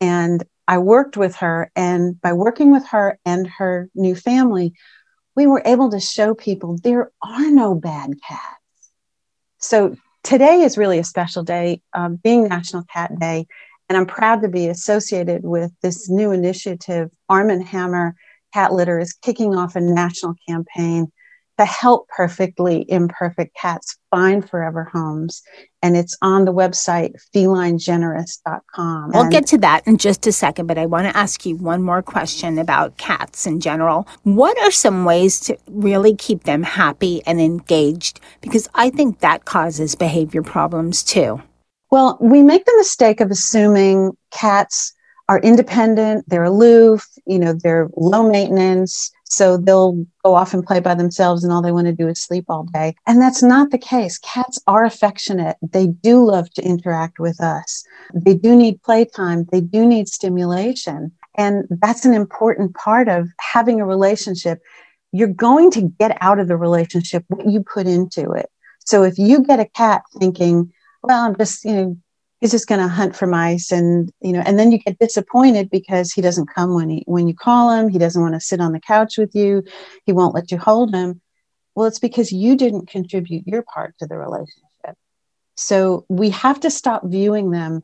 And 0.00 0.42
I 0.66 0.78
worked 0.78 1.16
with 1.16 1.36
her, 1.36 1.70
and 1.76 2.20
by 2.20 2.32
working 2.32 2.72
with 2.72 2.86
her 2.88 3.18
and 3.24 3.46
her 3.46 3.88
new 3.94 4.14
family, 4.14 4.74
we 5.36 5.46
were 5.46 5.62
able 5.64 5.90
to 5.90 6.00
show 6.00 6.34
people 6.34 6.78
there 6.78 7.10
are 7.22 7.50
no 7.50 7.74
bad 7.74 8.14
cats. 8.26 8.90
So 9.58 9.96
today 10.22 10.62
is 10.62 10.78
really 10.78 10.98
a 10.98 11.04
special 11.04 11.42
day, 11.42 11.82
um, 11.94 12.16
being 12.16 12.48
National 12.48 12.84
Cat 12.84 13.18
Day. 13.18 13.46
And 13.88 13.98
I'm 13.98 14.06
proud 14.06 14.42
to 14.42 14.48
be 14.48 14.68
associated 14.68 15.42
with 15.44 15.72
this 15.82 16.08
new 16.08 16.32
initiative, 16.32 17.10
Arm 17.28 17.48
& 17.60 17.60
Hammer 17.60 18.14
Cat 18.54 18.72
Litter 18.72 18.98
is 18.98 19.12
kicking 19.12 19.54
off 19.54 19.76
a 19.76 19.80
national 19.80 20.34
campaign 20.48 21.12
to 21.58 21.64
help 21.64 22.08
perfectly 22.08 22.84
imperfect 22.88 23.54
cats 23.54 23.96
find 24.10 24.48
forever 24.48 24.88
homes. 24.92 25.42
And 25.82 25.96
it's 25.96 26.16
on 26.22 26.44
the 26.44 26.52
website 26.52 27.12
felinegenerous.com. 27.34 29.10
We'll 29.12 29.22
and 29.22 29.32
get 29.32 29.46
to 29.48 29.58
that 29.58 29.86
in 29.86 29.98
just 29.98 30.26
a 30.26 30.32
second, 30.32 30.66
but 30.66 30.78
I 30.78 30.86
want 30.86 31.08
to 31.08 31.16
ask 31.16 31.44
you 31.44 31.56
one 31.56 31.82
more 31.82 32.02
question 32.02 32.58
about 32.58 32.96
cats 32.96 33.46
in 33.46 33.60
general. 33.60 34.06
What 34.22 34.58
are 34.60 34.70
some 34.70 35.04
ways 35.04 35.40
to 35.40 35.58
really 35.68 36.14
keep 36.14 36.44
them 36.44 36.62
happy 36.62 37.22
and 37.26 37.40
engaged? 37.40 38.20
Because 38.40 38.68
I 38.74 38.90
think 38.90 39.20
that 39.20 39.44
causes 39.44 39.94
behavior 39.94 40.42
problems 40.42 41.02
too. 41.02 41.42
Well, 41.90 42.16
we 42.20 42.42
make 42.42 42.64
the 42.64 42.74
mistake 42.78 43.20
of 43.20 43.30
assuming 43.30 44.16
cats 44.30 44.94
are 45.28 45.38
independent, 45.40 46.24
they're 46.28 46.44
aloof, 46.44 47.06
you 47.26 47.38
know, 47.38 47.52
they're 47.52 47.88
low 47.96 48.28
maintenance. 48.28 49.10
So 49.32 49.56
they'll 49.56 50.04
go 50.22 50.34
off 50.34 50.52
and 50.52 50.64
play 50.64 50.78
by 50.78 50.94
themselves 50.94 51.42
and 51.42 51.50
all 51.50 51.62
they 51.62 51.72
want 51.72 51.86
to 51.86 51.94
do 51.94 52.06
is 52.06 52.20
sleep 52.20 52.44
all 52.48 52.64
day. 52.64 52.94
And 53.06 53.20
that's 53.20 53.42
not 53.42 53.70
the 53.70 53.78
case. 53.78 54.18
Cats 54.18 54.60
are 54.66 54.84
affectionate. 54.84 55.56
They 55.62 55.86
do 55.86 56.22
love 56.22 56.50
to 56.50 56.62
interact 56.62 57.18
with 57.18 57.40
us. 57.40 57.82
They 58.12 58.34
do 58.34 58.54
need 58.54 58.82
playtime. 58.82 59.46
They 59.50 59.62
do 59.62 59.86
need 59.86 60.08
stimulation. 60.08 61.12
And 61.38 61.64
that's 61.70 62.04
an 62.04 62.12
important 62.12 62.74
part 62.74 63.08
of 63.08 63.26
having 63.40 63.80
a 63.80 63.86
relationship. 63.86 64.60
You're 65.12 65.28
going 65.28 65.70
to 65.70 65.88
get 65.98 66.18
out 66.20 66.38
of 66.38 66.48
the 66.48 66.58
relationship 66.58 67.24
what 67.28 67.48
you 67.48 67.62
put 67.62 67.86
into 67.86 68.32
it. 68.32 68.50
So 68.84 69.02
if 69.02 69.18
you 69.18 69.42
get 69.42 69.60
a 69.60 69.64
cat 69.64 70.02
thinking, 70.18 70.70
well, 71.02 71.24
I'm 71.24 71.36
just, 71.36 71.64
you 71.64 71.72
know, 71.72 71.96
he's 72.42 72.50
just 72.50 72.68
going 72.68 72.80
to 72.80 72.88
hunt 72.88 73.16
for 73.16 73.26
mice 73.26 73.72
and 73.72 74.12
you 74.20 74.32
know 74.32 74.42
and 74.44 74.58
then 74.58 74.70
you 74.70 74.78
get 74.78 74.98
disappointed 74.98 75.70
because 75.70 76.12
he 76.12 76.20
doesn't 76.20 76.52
come 76.54 76.74
when 76.74 76.90
he 76.90 77.02
when 77.06 77.26
you 77.26 77.34
call 77.34 77.70
him 77.70 77.88
he 77.88 77.98
doesn't 77.98 78.20
want 78.20 78.34
to 78.34 78.40
sit 78.40 78.60
on 78.60 78.72
the 78.72 78.80
couch 78.80 79.16
with 79.16 79.34
you 79.34 79.62
he 80.04 80.12
won't 80.12 80.34
let 80.34 80.50
you 80.50 80.58
hold 80.58 80.94
him 80.94 81.22
well 81.74 81.86
it's 81.86 81.98
because 81.98 82.30
you 82.30 82.54
didn't 82.54 82.86
contribute 82.86 83.46
your 83.46 83.62
part 83.62 83.94
to 83.98 84.06
the 84.06 84.16
relationship 84.16 84.96
so 85.54 86.04
we 86.10 86.28
have 86.28 86.60
to 86.60 86.70
stop 86.70 87.02
viewing 87.06 87.50
them 87.50 87.82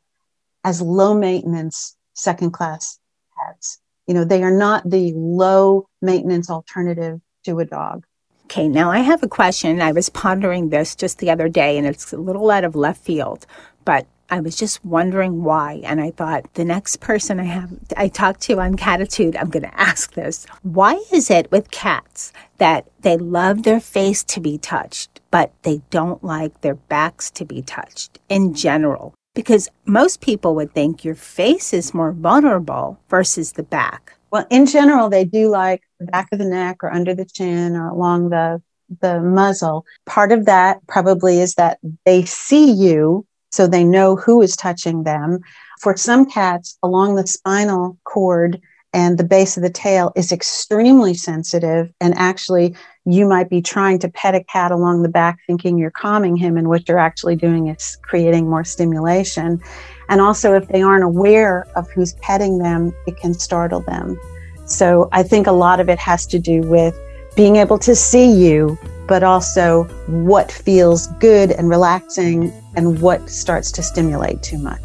as 0.64 0.82
low 0.82 1.14
maintenance 1.14 1.96
second 2.14 2.50
class 2.50 2.98
pets. 3.38 3.78
You 4.06 4.14
know, 4.14 4.24
they 4.24 4.42
are 4.42 4.50
not 4.50 4.88
the 4.88 5.12
low 5.14 5.88
maintenance 6.02 6.50
alternative 6.50 7.20
to 7.44 7.58
a 7.60 7.64
dog. 7.64 8.04
Okay, 8.44 8.68
now 8.68 8.90
I 8.90 9.00
have 9.00 9.22
a 9.22 9.28
question. 9.28 9.82
I 9.82 9.92
was 9.92 10.08
pondering 10.08 10.70
this 10.70 10.94
just 10.94 11.18
the 11.18 11.30
other 11.30 11.48
day, 11.48 11.76
and 11.76 11.86
it's 11.86 12.12
a 12.12 12.16
little 12.16 12.50
out 12.50 12.64
of 12.64 12.74
left 12.74 13.04
field, 13.04 13.46
but 13.84 14.06
I 14.30 14.40
was 14.40 14.56
just 14.56 14.84
wondering 14.84 15.42
why. 15.42 15.80
And 15.84 16.00
I 16.00 16.10
thought 16.10 16.52
the 16.54 16.64
next 16.64 17.00
person 17.00 17.40
I 17.40 17.44
have 17.44 17.72
I 17.96 18.08
talk 18.08 18.38
to 18.40 18.60
on 18.60 18.76
Catitude, 18.76 19.36
I'm 19.38 19.50
going 19.50 19.62
to 19.62 19.80
ask 19.80 20.12
this. 20.14 20.46
Why 20.62 21.02
is 21.12 21.30
it 21.30 21.50
with 21.50 21.70
cats 21.70 22.32
that 22.58 22.86
they 23.00 23.16
love 23.16 23.62
their 23.62 23.80
face 23.80 24.22
to 24.24 24.40
be 24.40 24.58
touched, 24.58 25.20
but 25.30 25.52
they 25.62 25.80
don't 25.90 26.22
like 26.22 26.60
their 26.60 26.74
backs 26.74 27.30
to 27.32 27.44
be 27.44 27.62
touched 27.62 28.18
in 28.28 28.54
general? 28.54 29.14
Because 29.34 29.68
most 29.86 30.20
people 30.20 30.54
would 30.56 30.72
think 30.72 31.04
your 31.04 31.14
face 31.14 31.72
is 31.72 31.94
more 31.94 32.12
vulnerable 32.12 32.98
versus 33.08 33.52
the 33.52 33.62
back. 33.62 34.14
Well, 34.30 34.46
in 34.50 34.66
general, 34.66 35.08
they 35.08 35.24
do 35.24 35.48
like 35.48 35.82
the 36.00 36.06
back 36.06 36.28
of 36.32 36.38
the 36.38 36.44
neck 36.44 36.82
or 36.82 36.92
under 36.92 37.14
the 37.14 37.24
chin 37.24 37.76
or 37.76 37.88
along 37.88 38.30
the 38.30 38.60
the 39.02 39.20
muzzle. 39.20 39.84
Part 40.06 40.32
of 40.32 40.46
that 40.46 40.78
probably 40.86 41.40
is 41.40 41.54
that 41.54 41.78
they 42.06 42.24
see 42.24 42.70
you 42.72 43.26
so 43.50 43.66
they 43.66 43.84
know 43.84 44.16
who 44.16 44.42
is 44.42 44.56
touching 44.56 45.04
them. 45.04 45.40
For 45.80 45.96
some 45.96 46.26
cats, 46.26 46.78
along 46.82 47.14
the 47.14 47.26
spinal 47.26 47.98
cord 48.04 48.60
and 48.92 49.18
the 49.18 49.24
base 49.24 49.56
of 49.56 49.62
the 49.62 49.70
tail 49.70 50.12
is 50.16 50.32
extremely 50.32 51.14
sensitive. 51.14 51.92
And 52.00 52.14
actually, 52.16 52.74
you 53.04 53.28
might 53.28 53.50
be 53.50 53.60
trying 53.60 53.98
to 54.00 54.08
pet 54.08 54.34
a 54.34 54.42
cat 54.44 54.70
along 54.72 55.02
the 55.02 55.08
back, 55.08 55.38
thinking 55.46 55.78
you're 55.78 55.90
calming 55.90 56.36
him, 56.36 56.56
and 56.56 56.68
what 56.68 56.88
you're 56.88 56.98
actually 56.98 57.36
doing 57.36 57.68
is 57.68 57.98
creating 58.02 58.48
more 58.48 58.64
stimulation. 58.64 59.60
And 60.08 60.20
also, 60.20 60.54
if 60.54 60.68
they 60.68 60.82
aren't 60.82 61.04
aware 61.04 61.66
of 61.76 61.90
who's 61.90 62.14
petting 62.14 62.58
them, 62.58 62.94
it 63.06 63.16
can 63.18 63.34
startle 63.34 63.80
them. 63.82 64.18
So 64.64 65.08
I 65.12 65.22
think 65.22 65.46
a 65.46 65.52
lot 65.52 65.80
of 65.80 65.88
it 65.88 65.98
has 65.98 66.26
to 66.26 66.38
do 66.38 66.62
with 66.62 66.98
being 67.38 67.54
able 67.54 67.78
to 67.78 67.94
see 67.94 68.32
you 68.32 68.76
but 69.06 69.22
also 69.22 69.84
what 70.08 70.50
feels 70.50 71.06
good 71.18 71.52
and 71.52 71.70
relaxing 71.70 72.52
and 72.74 73.00
what 73.00 73.30
starts 73.30 73.70
to 73.70 73.80
stimulate 73.80 74.42
too 74.42 74.58
much. 74.58 74.82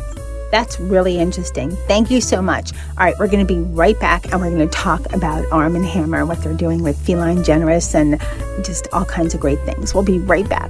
That's 0.51 0.79
really 0.79 1.17
interesting. 1.17 1.71
Thank 1.87 2.11
you 2.11 2.21
so 2.21 2.43
much. 2.43 2.71
All 2.71 3.05
right, 3.05 3.15
we're 3.17 3.27
going 3.27 3.45
to 3.45 3.53
be 3.53 3.59
right 3.59 3.99
back 3.99 4.31
and 4.31 4.39
we're 4.39 4.51
going 4.51 4.69
to 4.69 4.77
talk 4.77 5.11
about 5.13 5.51
Arm 5.51 5.75
and 5.75 5.83
Hammer, 5.83 6.27
what 6.27 6.43
they're 6.43 6.53
doing 6.53 6.83
with 6.83 6.95
Feline 7.03 7.43
Generous, 7.43 7.95
and 7.95 8.21
just 8.63 8.87
all 8.93 9.03
kinds 9.03 9.33
of 9.33 9.39
great 9.39 9.59
things. 9.61 9.95
We'll 9.95 10.03
be 10.03 10.19
right 10.19 10.47
back. 10.47 10.69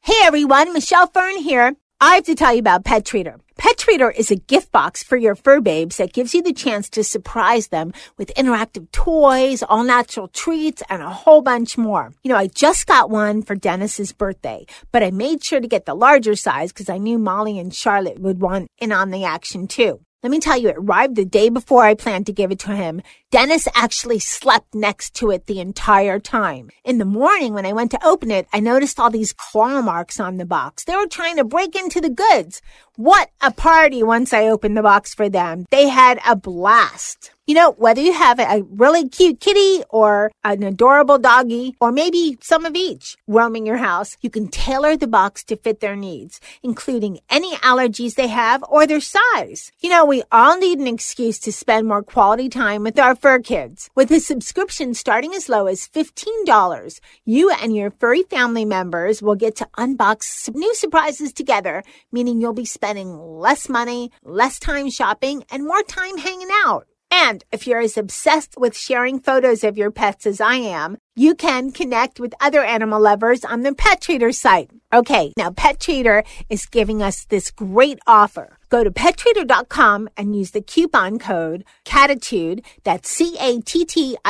Hey 0.00 0.18
everyone, 0.24 0.72
Michelle 0.72 1.06
Fern 1.06 1.36
here. 1.36 1.76
I 1.98 2.16
have 2.16 2.24
to 2.24 2.34
tell 2.34 2.52
you 2.52 2.58
about 2.58 2.84
Pet 2.84 3.04
Treater. 3.06 3.40
Pet 3.56 3.78
Treater 3.78 4.14
is 4.14 4.30
a 4.30 4.36
gift 4.36 4.70
box 4.70 5.02
for 5.02 5.16
your 5.16 5.34
fur 5.34 5.62
babes 5.62 5.96
that 5.96 6.12
gives 6.12 6.34
you 6.34 6.42
the 6.42 6.52
chance 6.52 6.90
to 6.90 7.02
surprise 7.02 7.68
them 7.68 7.94
with 8.18 8.34
interactive 8.34 8.90
toys, 8.92 9.62
all 9.62 9.82
natural 9.82 10.28
treats, 10.28 10.82
and 10.90 11.00
a 11.02 11.08
whole 11.08 11.40
bunch 11.40 11.78
more. 11.78 12.12
You 12.22 12.32
know, 12.32 12.36
I 12.36 12.48
just 12.48 12.86
got 12.86 13.08
one 13.08 13.40
for 13.40 13.54
Dennis's 13.54 14.12
birthday, 14.12 14.66
but 14.92 15.02
I 15.02 15.10
made 15.10 15.42
sure 15.42 15.60
to 15.60 15.66
get 15.66 15.86
the 15.86 15.94
larger 15.94 16.34
size 16.34 16.70
because 16.70 16.90
I 16.90 16.98
knew 16.98 17.18
Molly 17.18 17.58
and 17.58 17.74
Charlotte 17.74 18.18
would 18.18 18.42
want 18.42 18.68
in 18.78 18.92
on 18.92 19.10
the 19.10 19.24
action 19.24 19.66
too. 19.66 20.00
Let 20.26 20.32
me 20.32 20.40
tell 20.40 20.58
you, 20.58 20.70
it 20.70 20.76
arrived 20.76 21.14
the 21.14 21.24
day 21.24 21.50
before 21.50 21.84
I 21.84 21.94
planned 21.94 22.26
to 22.26 22.32
give 22.32 22.50
it 22.50 22.58
to 22.58 22.74
him. 22.74 23.00
Dennis 23.30 23.68
actually 23.76 24.18
slept 24.18 24.74
next 24.74 25.14
to 25.18 25.30
it 25.30 25.46
the 25.46 25.60
entire 25.60 26.18
time. 26.18 26.70
In 26.84 26.98
the 26.98 27.04
morning, 27.04 27.54
when 27.54 27.64
I 27.64 27.72
went 27.72 27.92
to 27.92 28.04
open 28.04 28.32
it, 28.32 28.48
I 28.52 28.58
noticed 28.58 28.98
all 28.98 29.08
these 29.08 29.32
claw 29.32 29.80
marks 29.82 30.18
on 30.18 30.38
the 30.38 30.44
box. 30.44 30.82
They 30.82 30.96
were 30.96 31.06
trying 31.06 31.36
to 31.36 31.44
break 31.44 31.76
into 31.76 32.00
the 32.00 32.10
goods. 32.10 32.60
What 32.96 33.30
a 33.40 33.52
party 33.52 34.02
once 34.02 34.32
I 34.32 34.48
opened 34.48 34.76
the 34.76 34.82
box 34.82 35.14
for 35.14 35.28
them. 35.28 35.64
They 35.70 35.86
had 35.86 36.18
a 36.26 36.34
blast. 36.34 37.30
You 37.48 37.54
know, 37.54 37.70
whether 37.78 38.00
you 38.00 38.12
have 38.12 38.40
a 38.40 38.64
really 38.70 39.08
cute 39.08 39.38
kitty 39.38 39.84
or 39.90 40.32
an 40.42 40.64
adorable 40.64 41.16
doggy 41.16 41.76
or 41.80 41.92
maybe 41.92 42.36
some 42.42 42.64
of 42.64 42.74
each 42.74 43.16
roaming 43.28 43.64
your 43.64 43.76
house, 43.76 44.16
you 44.20 44.30
can 44.30 44.48
tailor 44.48 44.96
the 44.96 45.06
box 45.06 45.44
to 45.44 45.56
fit 45.56 45.78
their 45.78 45.94
needs, 45.94 46.40
including 46.64 47.20
any 47.30 47.54
allergies 47.58 48.14
they 48.14 48.26
have 48.26 48.64
or 48.68 48.84
their 48.84 49.00
size. 49.00 49.70
You 49.78 49.90
know, 49.90 50.04
we 50.04 50.24
all 50.32 50.58
need 50.58 50.80
an 50.80 50.88
excuse 50.88 51.38
to 51.38 51.52
spend 51.52 51.86
more 51.86 52.02
quality 52.02 52.48
time 52.48 52.82
with 52.82 52.98
our 52.98 53.14
fur 53.14 53.38
kids. 53.38 53.90
With 53.94 54.10
a 54.10 54.18
subscription 54.18 54.92
starting 54.94 55.32
as 55.32 55.48
low 55.48 55.68
as 55.68 55.86
$15, 55.86 56.98
you 57.24 57.52
and 57.52 57.76
your 57.76 57.92
furry 57.92 58.24
family 58.24 58.64
members 58.64 59.22
will 59.22 59.36
get 59.36 59.54
to 59.56 59.68
unbox 59.78 60.24
some 60.24 60.56
new 60.56 60.74
surprises 60.74 61.32
together, 61.32 61.84
meaning 62.10 62.40
you'll 62.40 62.54
be 62.54 62.64
spending 62.64 63.16
less 63.16 63.68
money, 63.68 64.10
less 64.24 64.58
time 64.58 64.90
shopping, 64.90 65.44
and 65.48 65.64
more 65.64 65.84
time 65.84 66.18
hanging 66.18 66.48
out. 66.64 66.88
And 67.10 67.44
if 67.50 67.66
you're 67.66 67.80
as 67.80 67.96
obsessed 67.96 68.54
with 68.58 68.76
sharing 68.76 69.18
photos 69.20 69.64
of 69.64 69.76
your 69.78 69.90
pets 69.90 70.26
as 70.26 70.40
I 70.40 70.56
am, 70.56 70.98
you 71.14 71.34
can 71.34 71.72
connect 71.72 72.20
with 72.20 72.34
other 72.40 72.62
animal 72.62 73.00
lovers 73.00 73.44
on 73.44 73.62
the 73.62 73.74
Pet 73.74 74.00
Treater 74.00 74.34
site. 74.34 74.70
Okay, 74.92 75.32
now 75.36 75.50
Pet 75.50 75.78
Treater 75.78 76.24
is 76.50 76.66
giving 76.66 77.02
us 77.02 77.24
this 77.24 77.50
great 77.50 77.98
offer. 78.06 78.58
Go 78.68 78.84
to 78.84 78.90
pettreater.com 78.90 80.08
and 80.16 80.36
use 80.36 80.50
the 80.50 80.60
coupon 80.60 81.18
code 81.18 81.64
CATITUDE, 81.84 82.64
that's 82.84 83.08
C-A-T-T-I-T-U-D-E, 83.08 84.20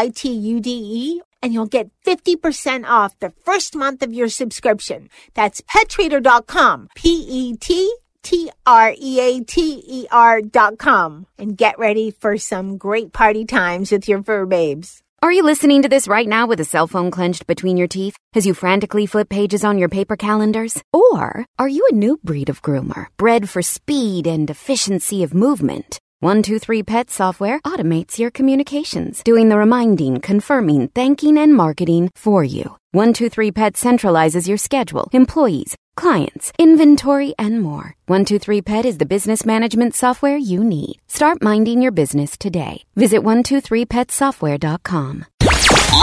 and 1.42 1.52
you'll 1.52 1.66
get 1.66 1.90
50% 2.06 2.87
off 2.87 3.18
the 3.18 3.30
first 3.45 3.75
month 3.75 4.02
of 4.02 4.12
your 4.12 4.28
subscription. 4.28 5.09
That's 5.35 5.61
pettreater.com, 5.62 6.88
P-E-T 6.95 7.95
T 8.26 8.50
R 8.66 8.92
E 9.00 9.21
A 9.21 9.45
T 9.45 9.85
E 9.87 10.06
R 10.11 10.42
dot 10.42 10.78
com 10.78 11.26
and 11.38 11.56
get 11.56 11.78
ready 11.78 12.11
for 12.11 12.37
some 12.37 12.76
great 12.76 13.12
party 13.12 13.45
times 13.45 13.92
with 13.92 14.09
your 14.09 14.21
fur 14.21 14.45
babes. 14.45 15.00
Are 15.23 15.30
you 15.30 15.45
listening 15.45 15.83
to 15.83 15.88
this 15.88 16.09
right 16.09 16.26
now 16.26 16.49
with 16.49 16.59
a 16.59 16.64
cell 16.64 16.88
phone 16.88 17.12
clenched 17.12 17.47
between 17.47 17.76
your 17.76 17.87
teeth 17.87 18.16
as 18.35 18.45
you 18.45 18.52
frantically 18.52 19.06
flip 19.06 19.28
pages 19.28 19.62
on 19.62 19.78
your 19.78 19.88
paper 19.88 20.16
calendars? 20.16 20.83
Or 20.92 21.47
are 21.56 21.68
you 21.68 21.87
a 21.88 21.95
new 21.95 22.16
breed 22.25 22.49
of 22.49 22.62
groomer, 22.62 23.06
bred 23.16 23.49
for 23.49 23.62
speed 23.62 24.26
and 24.26 24.50
efficiency 24.50 25.23
of 25.23 25.33
movement? 25.33 26.00
123 26.20 26.82
Pet 26.82 27.11
software 27.11 27.61
automates 27.61 28.18
your 28.18 28.30
communications, 28.30 29.23
doing 29.23 29.50
the 29.50 29.58
reminding, 29.58 30.18
confirming, 30.23 30.88
thanking, 30.88 31.37
and 31.37 31.54
marketing 31.54 32.11
for 32.14 32.42
you. 32.42 32.78
123 32.92 33.52
Pet 33.52 33.75
centralizes 33.75 34.49
your 34.49 34.56
schedule, 34.56 35.11
employees, 35.12 35.76
clients, 35.94 36.52
inventory, 36.58 37.35
and 37.38 37.61
more. 37.61 37.96
123 38.06 38.62
Pet 38.62 38.87
is 38.87 38.96
the 38.96 39.04
business 39.04 39.44
management 39.44 39.94
software 39.94 40.38
you 40.38 40.64
need. 40.64 40.99
Start 41.06 41.42
minding 41.42 41.82
your 41.82 41.92
business 41.92 42.38
today. 42.38 42.82
Visit 42.94 43.20
123petsoftware.com. 43.23 45.26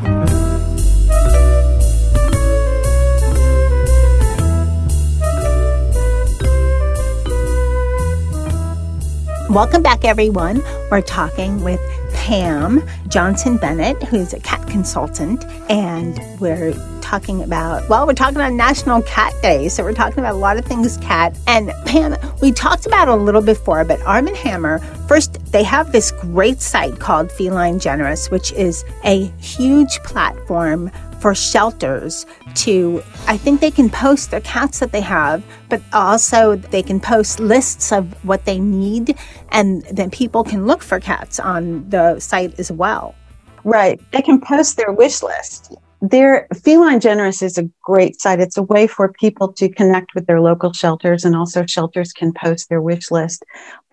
Welcome 9.52 9.82
back, 9.82 10.06
everyone. 10.06 10.62
We're 10.90 11.02
talking 11.02 11.62
with 11.62 11.78
Pam 12.14 12.82
Johnson 13.08 13.58
Bennett, 13.58 14.02
who's 14.04 14.32
a 14.32 14.40
cat 14.40 14.66
consultant, 14.66 15.44
and 15.68 16.18
we're 16.40 16.72
talking 17.02 17.42
about, 17.42 17.86
well, 17.86 18.06
we're 18.06 18.14
talking 18.14 18.40
on 18.40 18.56
National 18.56 19.02
Cat 19.02 19.34
Day. 19.42 19.68
So 19.68 19.84
we're 19.84 19.92
talking 19.92 20.20
about 20.20 20.32
a 20.32 20.38
lot 20.38 20.56
of 20.56 20.64
things 20.64 20.96
cat. 20.96 21.36
And 21.46 21.70
Pam, 21.84 22.16
we 22.40 22.50
talked 22.50 22.86
about 22.86 23.08
a 23.08 23.14
little 23.14 23.42
before, 23.42 23.84
but 23.84 24.00
Arm 24.06 24.26
Hammer, 24.28 24.78
first, 25.06 25.34
they 25.52 25.64
have 25.64 25.92
this 25.92 26.12
great 26.12 26.62
site 26.62 26.98
called 26.98 27.30
Feline 27.30 27.78
Generous, 27.78 28.30
which 28.30 28.52
is 28.52 28.86
a 29.04 29.26
huge 29.38 29.98
platform 30.02 30.90
for 31.22 31.34
shelters 31.36 32.26
to 32.54 33.00
I 33.28 33.36
think 33.36 33.60
they 33.60 33.70
can 33.70 33.88
post 33.88 34.32
the 34.32 34.40
cats 34.40 34.80
that 34.80 34.90
they 34.90 35.00
have, 35.00 35.44
but 35.68 35.80
also 35.92 36.56
they 36.56 36.82
can 36.82 36.98
post 36.98 37.38
lists 37.38 37.92
of 37.92 38.12
what 38.24 38.44
they 38.44 38.58
need 38.58 39.16
and 39.52 39.82
then 39.84 40.10
people 40.10 40.42
can 40.42 40.66
look 40.66 40.82
for 40.82 40.98
cats 40.98 41.38
on 41.38 41.88
the 41.88 42.18
site 42.18 42.58
as 42.58 42.72
well. 42.72 43.14
Right. 43.62 44.00
They 44.10 44.20
can 44.20 44.40
post 44.40 44.76
their 44.76 44.92
wish 44.92 45.22
list. 45.22 45.72
Their 46.00 46.48
Feline 46.64 46.98
Generous 46.98 47.42
is 47.42 47.56
a 47.56 47.70
great 47.84 48.20
site. 48.20 48.40
It's 48.40 48.56
a 48.56 48.62
way 48.64 48.88
for 48.88 49.12
people 49.12 49.52
to 49.52 49.68
connect 49.68 50.16
with 50.16 50.26
their 50.26 50.40
local 50.40 50.72
shelters, 50.72 51.24
and 51.24 51.36
also 51.36 51.64
shelters 51.64 52.12
can 52.12 52.32
post 52.32 52.68
their 52.68 52.82
wish 52.82 53.12
list. 53.12 53.44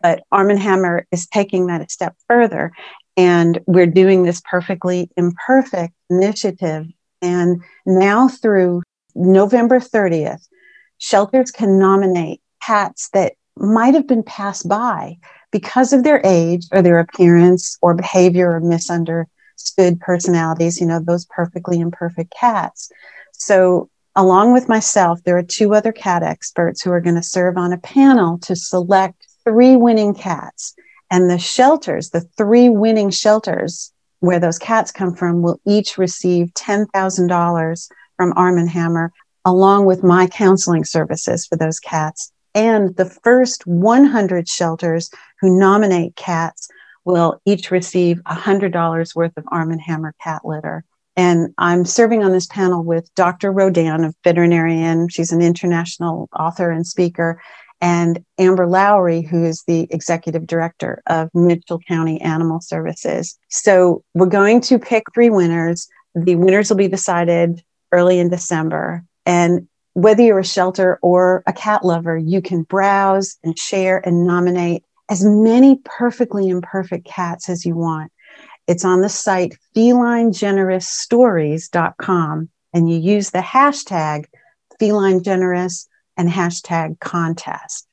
But 0.02 0.24
Arm 0.32 0.50
and 0.50 0.60
Hammer 0.60 1.06
is 1.12 1.28
taking 1.28 1.68
that 1.68 1.82
a 1.82 1.90
step 1.90 2.16
further, 2.28 2.72
and 3.16 3.60
we're 3.68 3.86
doing 3.86 4.24
this 4.24 4.42
perfectly 4.50 5.12
imperfect 5.18 5.94
initiative. 6.10 6.88
And 7.22 7.62
now 7.86 8.28
through 8.28 8.84
November 9.16 9.80
30th, 9.80 10.48
shelters 10.98 11.52
can 11.52 11.80
nominate 11.80 12.42
cats 12.62 13.10
that 13.14 13.34
might 13.58 13.94
have 13.94 14.08
been 14.08 14.24
passed 14.24 14.68
by 14.68 15.18
because 15.52 15.92
of 15.94 16.04
their 16.04 16.22
age 16.24 16.68
or 16.72 16.82
their 16.82 17.00
appearance 17.00 17.78
or 17.82 17.94
behavior 17.94 18.52
or 18.52 18.60
misunderstood 18.60 20.00
personalities, 20.00 20.80
you 20.80 20.86
know, 20.86 21.00
those 21.00 21.26
perfectly 21.26 21.80
imperfect 21.80 22.34
cats. 22.40 22.92
So, 23.34 23.90
along 24.16 24.54
with 24.54 24.70
myself, 24.70 25.24
there 25.24 25.38
are 25.38 25.44
two 25.44 25.74
other 25.74 25.92
cat 25.92 26.24
experts 26.24 26.82
who 26.82 26.92
are 26.92 27.02
going 27.02 27.16
to 27.16 27.24
serve 27.24 27.58
on 27.58 27.74
a 27.74 27.78
panel 27.78 28.38
to 28.40 28.56
select 28.56 29.28
three 29.44 29.76
winning 29.76 30.14
cats. 30.14 30.76
And 31.12 31.30
the 31.30 31.40
shelters, 31.40 32.12
the 32.12 32.22
three 32.38 32.70
winning 32.70 33.10
shelters 33.10 33.92
where 34.20 34.40
those 34.40 34.60
cats 34.60 34.92
come 34.92 35.14
from, 35.16 35.42
will 35.42 35.60
each 35.66 35.98
receive 35.98 36.54
$10,000 36.54 37.90
from 38.18 38.34
Arm 38.36 38.68
& 38.68 38.68
Hammer, 38.68 39.12
along 39.46 39.86
with 39.86 40.04
my 40.04 40.28
counseling 40.28 40.84
services 40.84 41.46
for 41.46 41.56
those 41.58 41.80
cats. 41.80 42.32
And 42.54 42.96
the 42.98 43.06
first 43.06 43.66
100 43.66 44.50
shelters 44.50 45.10
who 45.40 45.58
nominate 45.58 46.16
cats 46.16 46.68
will 47.06 47.40
each 47.46 47.72
receive 47.72 48.18
$100 48.26 49.16
worth 49.16 49.38
of 49.38 49.46
Arm 49.48 49.78
& 49.80 49.80
Hammer 49.80 50.14
cat 50.22 50.42
litter. 50.44 50.84
And 51.16 51.54
I'm 51.58 51.86
serving 51.86 52.24
on 52.24 52.32
this 52.32 52.48
panel 52.48 52.84
with 52.84 53.14
Dr. 53.16 53.52
Rodan, 53.52 54.06
a 54.06 54.14
veterinarian. 54.24 55.10
She's 55.10 55.32
an 55.32 55.42
international 55.42 56.30
author 56.38 56.72
and 56.72 56.86
speaker, 56.86 57.42
and 57.82 58.24
Amber 58.38 58.68
Lowry, 58.68 59.22
who 59.22 59.46
is 59.46 59.64
the 59.64 59.88
executive 59.92 60.46
director 60.46 61.02
of 61.08 61.30
Mitchell 61.34 61.80
County 61.88 62.20
Animal 62.22 62.60
Services. 62.62 63.38
So 63.50 64.04
we're 64.14 64.28
going 64.28 64.62
to 64.62 64.80
pick 64.80 65.04
three 65.14 65.30
winners. 65.30 65.90
The 66.16 66.36
winners 66.36 66.70
will 66.70 66.78
be 66.78 66.88
decided 66.88 67.62
early 67.92 68.20
in 68.20 68.30
December. 68.30 69.04
And 69.26 69.68
whether 69.94 70.22
you're 70.22 70.40
a 70.40 70.46
shelter 70.46 71.00
or 71.02 71.44
a 71.48 71.54
cat 71.54 71.86
lover, 71.86 72.18
you 72.18 72.42
can 72.42 72.64
browse 72.64 73.38
and 73.44 73.58
share 73.58 74.06
and 74.06 74.28
nominate 74.28 74.84
as 75.10 75.24
many 75.24 75.80
perfectly 75.84 76.50
imperfect 76.50 77.06
cats 77.06 77.48
as 77.50 77.66
you 77.66 77.76
want. 77.76 78.12
It's 78.68 78.86
on 78.86 79.02
the 79.02 79.10
site 79.10 79.58
felinegenerousstories.com 79.76 82.50
and 82.74 82.90
you 82.90 83.00
use 83.00 83.32
the 83.32 83.40
hashtag 83.40 84.26
feline 84.80 85.24
generous 85.24 85.90
and 86.20 86.30
hashtag 86.30 87.00
contest. 87.00 87.88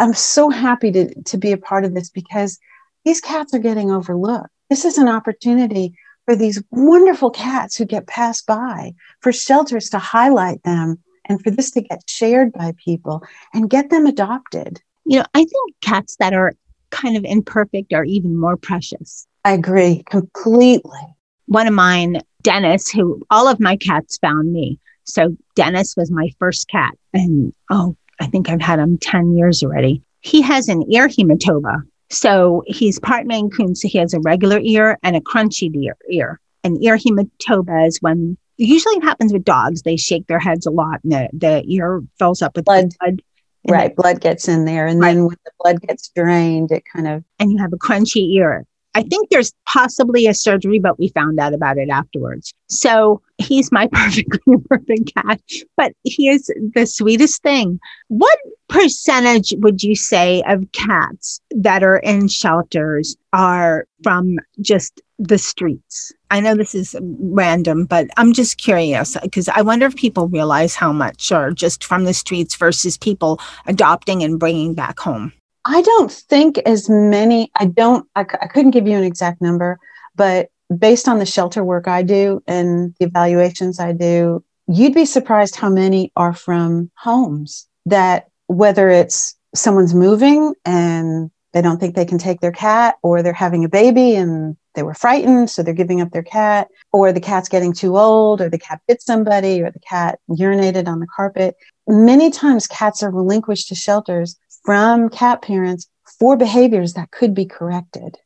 I'm 0.00 0.12
so 0.12 0.50
happy 0.50 0.90
to, 0.92 1.22
to 1.22 1.38
be 1.38 1.52
a 1.52 1.56
part 1.56 1.84
of 1.84 1.94
this 1.94 2.10
because 2.10 2.58
these 3.04 3.20
cats 3.20 3.54
are 3.54 3.60
getting 3.60 3.92
overlooked. 3.92 4.50
This 4.68 4.84
is 4.84 4.98
an 4.98 5.08
opportunity 5.08 5.94
for 6.26 6.34
these 6.34 6.62
wonderful 6.72 7.30
cats 7.30 7.76
who 7.76 7.84
get 7.84 8.08
passed 8.08 8.46
by, 8.46 8.94
for 9.20 9.32
shelters 9.32 9.88
to 9.90 9.98
highlight 9.98 10.62
them, 10.64 10.98
and 11.26 11.42
for 11.42 11.50
this 11.50 11.70
to 11.70 11.80
get 11.80 12.02
shared 12.08 12.52
by 12.52 12.74
people 12.84 13.22
and 13.54 13.70
get 13.70 13.90
them 13.90 14.06
adopted. 14.06 14.80
You 15.06 15.20
know, 15.20 15.24
I 15.34 15.44
think 15.44 15.76
cats 15.80 16.16
that 16.16 16.34
are 16.34 16.54
kind 16.90 17.16
of 17.16 17.24
imperfect 17.24 17.92
are 17.92 18.04
even 18.04 18.36
more 18.36 18.56
precious. 18.56 19.26
I 19.44 19.52
agree 19.52 20.02
completely. 20.10 21.00
One 21.46 21.68
of 21.68 21.74
mine, 21.74 22.22
Dennis, 22.42 22.90
who 22.90 23.22
all 23.30 23.46
of 23.46 23.60
my 23.60 23.76
cats 23.76 24.18
found 24.18 24.52
me. 24.52 24.80
So 25.08 25.36
Dennis 25.54 25.94
was 25.96 26.10
my 26.10 26.30
first 26.38 26.68
cat. 26.68 26.94
And 27.12 27.52
oh, 27.70 27.96
I 28.20 28.26
think 28.26 28.48
I've 28.48 28.60
had 28.60 28.78
him 28.78 28.98
10 28.98 29.36
years 29.36 29.62
already. 29.62 30.02
He 30.20 30.42
has 30.42 30.68
an 30.68 30.90
ear 30.92 31.08
hematoma. 31.08 31.82
So 32.10 32.62
he's 32.66 32.98
part 32.98 33.26
Maine 33.26 33.50
Coon. 33.50 33.74
So 33.74 33.88
he 33.88 33.98
has 33.98 34.14
a 34.14 34.20
regular 34.20 34.58
ear 34.60 34.98
and 35.02 35.16
a 35.16 35.20
crunchy 35.20 35.74
ear. 35.74 35.96
ear. 36.10 36.40
An 36.64 36.82
ear 36.82 36.96
hematoma 36.96 37.86
is 37.86 37.98
when 38.00 38.36
usually 38.56 38.96
it 38.96 39.04
happens 39.04 39.32
with 39.32 39.44
dogs. 39.44 39.82
They 39.82 39.96
shake 39.96 40.26
their 40.26 40.38
heads 40.38 40.66
a 40.66 40.70
lot 40.70 41.00
and 41.04 41.12
the, 41.12 41.28
the 41.32 41.62
ear 41.66 42.02
fills 42.18 42.42
up 42.42 42.56
with 42.56 42.64
blood. 42.64 42.90
blood 43.00 43.22
right. 43.68 43.94
blood 43.94 44.20
gets 44.20 44.48
in 44.48 44.64
there. 44.64 44.86
And 44.86 45.00
right. 45.00 45.14
then 45.14 45.26
when 45.26 45.36
the 45.44 45.50
blood 45.62 45.80
gets 45.82 46.08
drained, 46.08 46.72
it 46.72 46.84
kind 46.92 47.06
of. 47.06 47.24
And 47.38 47.52
you 47.52 47.58
have 47.58 47.72
a 47.72 47.76
crunchy 47.76 48.34
ear. 48.34 48.64
I 48.94 49.02
think 49.02 49.30
there's 49.30 49.52
possibly 49.66 50.26
a 50.26 50.34
surgery, 50.34 50.78
but 50.78 50.98
we 50.98 51.08
found 51.08 51.38
out 51.38 51.54
about 51.54 51.78
it 51.78 51.88
afterwards. 51.88 52.52
So 52.68 53.22
he's 53.38 53.70
my 53.70 53.86
perfectly 53.92 54.56
perfect 54.68 55.14
cat, 55.14 55.40
but 55.76 55.92
he 56.04 56.28
is 56.28 56.50
the 56.74 56.86
sweetest 56.86 57.42
thing. 57.42 57.78
What 58.08 58.38
percentage 58.68 59.54
would 59.58 59.82
you 59.82 59.94
say 59.94 60.42
of 60.46 60.70
cats 60.72 61.40
that 61.50 61.82
are 61.82 61.98
in 61.98 62.28
shelters 62.28 63.16
are 63.32 63.86
from 64.02 64.38
just 64.60 65.00
the 65.18 65.38
streets? 65.38 66.12
I 66.30 66.40
know 66.40 66.54
this 66.54 66.74
is 66.74 66.96
random, 67.00 67.86
but 67.86 68.08
I'm 68.16 68.32
just 68.32 68.58
curious 68.58 69.16
because 69.22 69.48
I 69.48 69.62
wonder 69.62 69.86
if 69.86 69.96
people 69.96 70.28
realize 70.28 70.74
how 70.74 70.92
much 70.92 71.32
are 71.32 71.50
just 71.52 71.84
from 71.84 72.04
the 72.04 72.14
streets 72.14 72.54
versus 72.54 72.98
people 72.98 73.40
adopting 73.66 74.22
and 74.22 74.38
bringing 74.38 74.74
back 74.74 74.98
home. 74.98 75.32
I 75.70 75.82
don't 75.82 76.10
think 76.10 76.56
as 76.64 76.88
many, 76.88 77.50
I 77.54 77.66
don't, 77.66 78.08
I, 78.16 78.20
I 78.20 78.46
couldn't 78.46 78.70
give 78.70 78.88
you 78.88 78.96
an 78.96 79.04
exact 79.04 79.42
number, 79.42 79.78
but 80.16 80.48
based 80.76 81.08
on 81.08 81.18
the 81.18 81.26
shelter 81.26 81.62
work 81.62 81.86
I 81.86 82.02
do 82.02 82.42
and 82.46 82.94
the 82.98 83.04
evaluations 83.04 83.78
I 83.78 83.92
do, 83.92 84.42
you'd 84.66 84.94
be 84.94 85.04
surprised 85.04 85.56
how 85.56 85.68
many 85.68 86.10
are 86.16 86.32
from 86.32 86.90
homes 86.96 87.68
that 87.84 88.30
whether 88.46 88.88
it's 88.88 89.36
someone's 89.54 89.94
moving 89.94 90.54
and 90.64 91.30
they 91.52 91.60
don't 91.60 91.78
think 91.78 91.94
they 91.94 92.06
can 92.06 92.18
take 92.18 92.40
their 92.40 92.52
cat 92.52 92.96
or 93.02 93.22
they're 93.22 93.34
having 93.34 93.62
a 93.62 93.68
baby 93.68 94.14
and 94.14 94.56
they 94.74 94.82
were 94.82 94.94
frightened 94.94 95.50
so 95.50 95.62
they're 95.62 95.74
giving 95.74 96.00
up 96.00 96.12
their 96.12 96.22
cat 96.22 96.68
or 96.92 97.12
the 97.12 97.20
cat's 97.20 97.48
getting 97.48 97.74
too 97.74 97.98
old 97.98 98.40
or 98.40 98.48
the 98.48 98.58
cat 98.58 98.80
bit 98.88 99.02
somebody 99.02 99.60
or 99.60 99.70
the 99.70 99.80
cat 99.80 100.18
urinated 100.30 100.88
on 100.88 101.00
the 101.00 101.06
carpet. 101.14 101.56
Many 101.86 102.30
times 102.30 102.66
cats 102.66 103.02
are 103.02 103.10
relinquished 103.10 103.68
to 103.68 103.74
shelters 103.74 104.38
from 104.68 105.08
cat 105.08 105.40
parents 105.40 105.88
for 106.18 106.36
behaviors 106.36 106.92
that 106.92 107.10
could 107.10 107.32
be 107.32 107.46
corrected. 107.46 108.18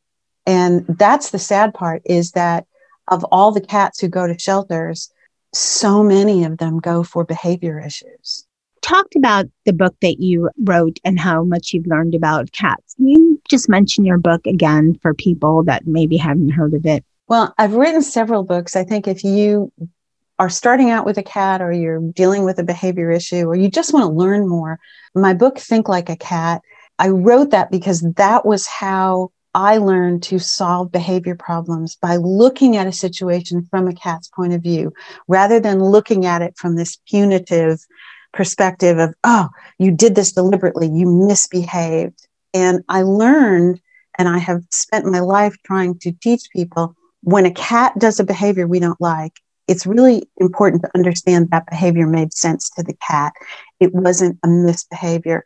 And 0.45 0.85
that's 0.89 1.29
the 1.29 1.39
sad 1.39 1.73
part 1.73 2.01
is 2.03 2.31
that 2.31 2.65
of 3.07 3.23
all 3.31 3.53
the 3.53 3.61
cats 3.61 4.01
who 4.01 4.09
go 4.09 4.27
to 4.27 4.37
shelters, 4.37 5.09
so 5.53 6.03
many 6.03 6.43
of 6.43 6.57
them 6.57 6.79
go 6.79 7.01
for 7.01 7.23
behavior 7.23 7.79
issues. 7.79 8.45
Talked 8.81 9.15
about 9.15 9.45
the 9.65 9.71
book 9.71 9.95
that 10.01 10.19
you 10.19 10.49
wrote 10.61 10.99
and 11.05 11.17
how 11.17 11.45
much 11.45 11.71
you've 11.71 11.87
learned 11.87 12.13
about 12.13 12.51
cats. 12.51 12.95
Can 12.95 13.07
you 13.07 13.41
just 13.47 13.69
mention 13.69 14.03
your 14.03 14.17
book 14.17 14.45
again 14.45 14.99
for 15.01 15.13
people 15.13 15.63
that 15.63 15.87
maybe 15.87 16.17
haven't 16.17 16.49
heard 16.49 16.73
of 16.73 16.85
it? 16.85 17.05
Well, 17.29 17.53
I've 17.57 17.75
written 17.75 18.01
several 18.01 18.43
books. 18.43 18.75
I 18.75 18.83
think 18.83 19.07
if 19.07 19.23
you 19.23 19.71
are 20.43 20.49
starting 20.49 20.89
out 20.89 21.05
with 21.05 21.17
a 21.17 21.23
cat 21.23 21.61
or 21.61 21.71
you're 21.71 22.01
dealing 22.01 22.43
with 22.43 22.59
a 22.59 22.65
behavior 22.65 23.09
issue 23.09 23.45
or 23.45 23.55
you 23.55 23.69
just 23.69 23.93
want 23.93 24.03
to 24.03 24.11
learn 24.11 24.45
more, 24.45 24.77
my 25.15 25.33
book, 25.33 25.57
Think 25.57 25.87
Like 25.87 26.09
a 26.09 26.17
Cat, 26.17 26.61
I 26.99 27.07
wrote 27.07 27.51
that 27.51 27.71
because 27.71 28.01
that 28.17 28.45
was 28.45 28.67
how 28.67 29.31
I 29.55 29.77
learned 29.77 30.21
to 30.23 30.39
solve 30.39 30.91
behavior 30.91 31.35
problems 31.35 31.95
by 31.95 32.17
looking 32.17 32.75
at 32.75 32.87
a 32.87 32.91
situation 32.91 33.65
from 33.71 33.87
a 33.87 33.93
cat's 33.93 34.27
point 34.27 34.51
of 34.51 34.61
view 34.61 34.91
rather 35.29 35.61
than 35.61 35.81
looking 35.81 36.25
at 36.25 36.41
it 36.41 36.57
from 36.57 36.75
this 36.75 36.97
punitive 37.07 37.79
perspective 38.33 38.97
of, 38.97 39.13
oh, 39.23 39.47
you 39.79 39.91
did 39.91 40.13
this 40.13 40.33
deliberately, 40.33 40.89
you 40.89 41.05
misbehaved. 41.05 42.27
And 42.53 42.83
I 42.89 43.03
learned, 43.03 43.79
and 44.17 44.27
I 44.27 44.39
have 44.39 44.63
spent 44.71 45.05
my 45.05 45.21
life 45.21 45.55
trying 45.65 45.99
to 45.99 46.11
teach 46.11 46.49
people 46.51 46.97
when 47.21 47.45
a 47.45 47.51
cat 47.51 47.93
does 47.97 48.19
a 48.19 48.25
behavior 48.25 48.67
we 48.67 48.81
don't 48.81 48.99
like, 48.99 49.39
it's 49.67 49.85
really 49.85 50.27
important 50.37 50.81
to 50.83 50.91
understand 50.95 51.49
that 51.51 51.69
behavior 51.69 52.07
made 52.07 52.33
sense 52.33 52.69
to 52.71 52.83
the 52.83 52.95
cat. 53.07 53.33
It 53.79 53.93
wasn't 53.93 54.39
a 54.43 54.47
misbehavior. 54.47 55.45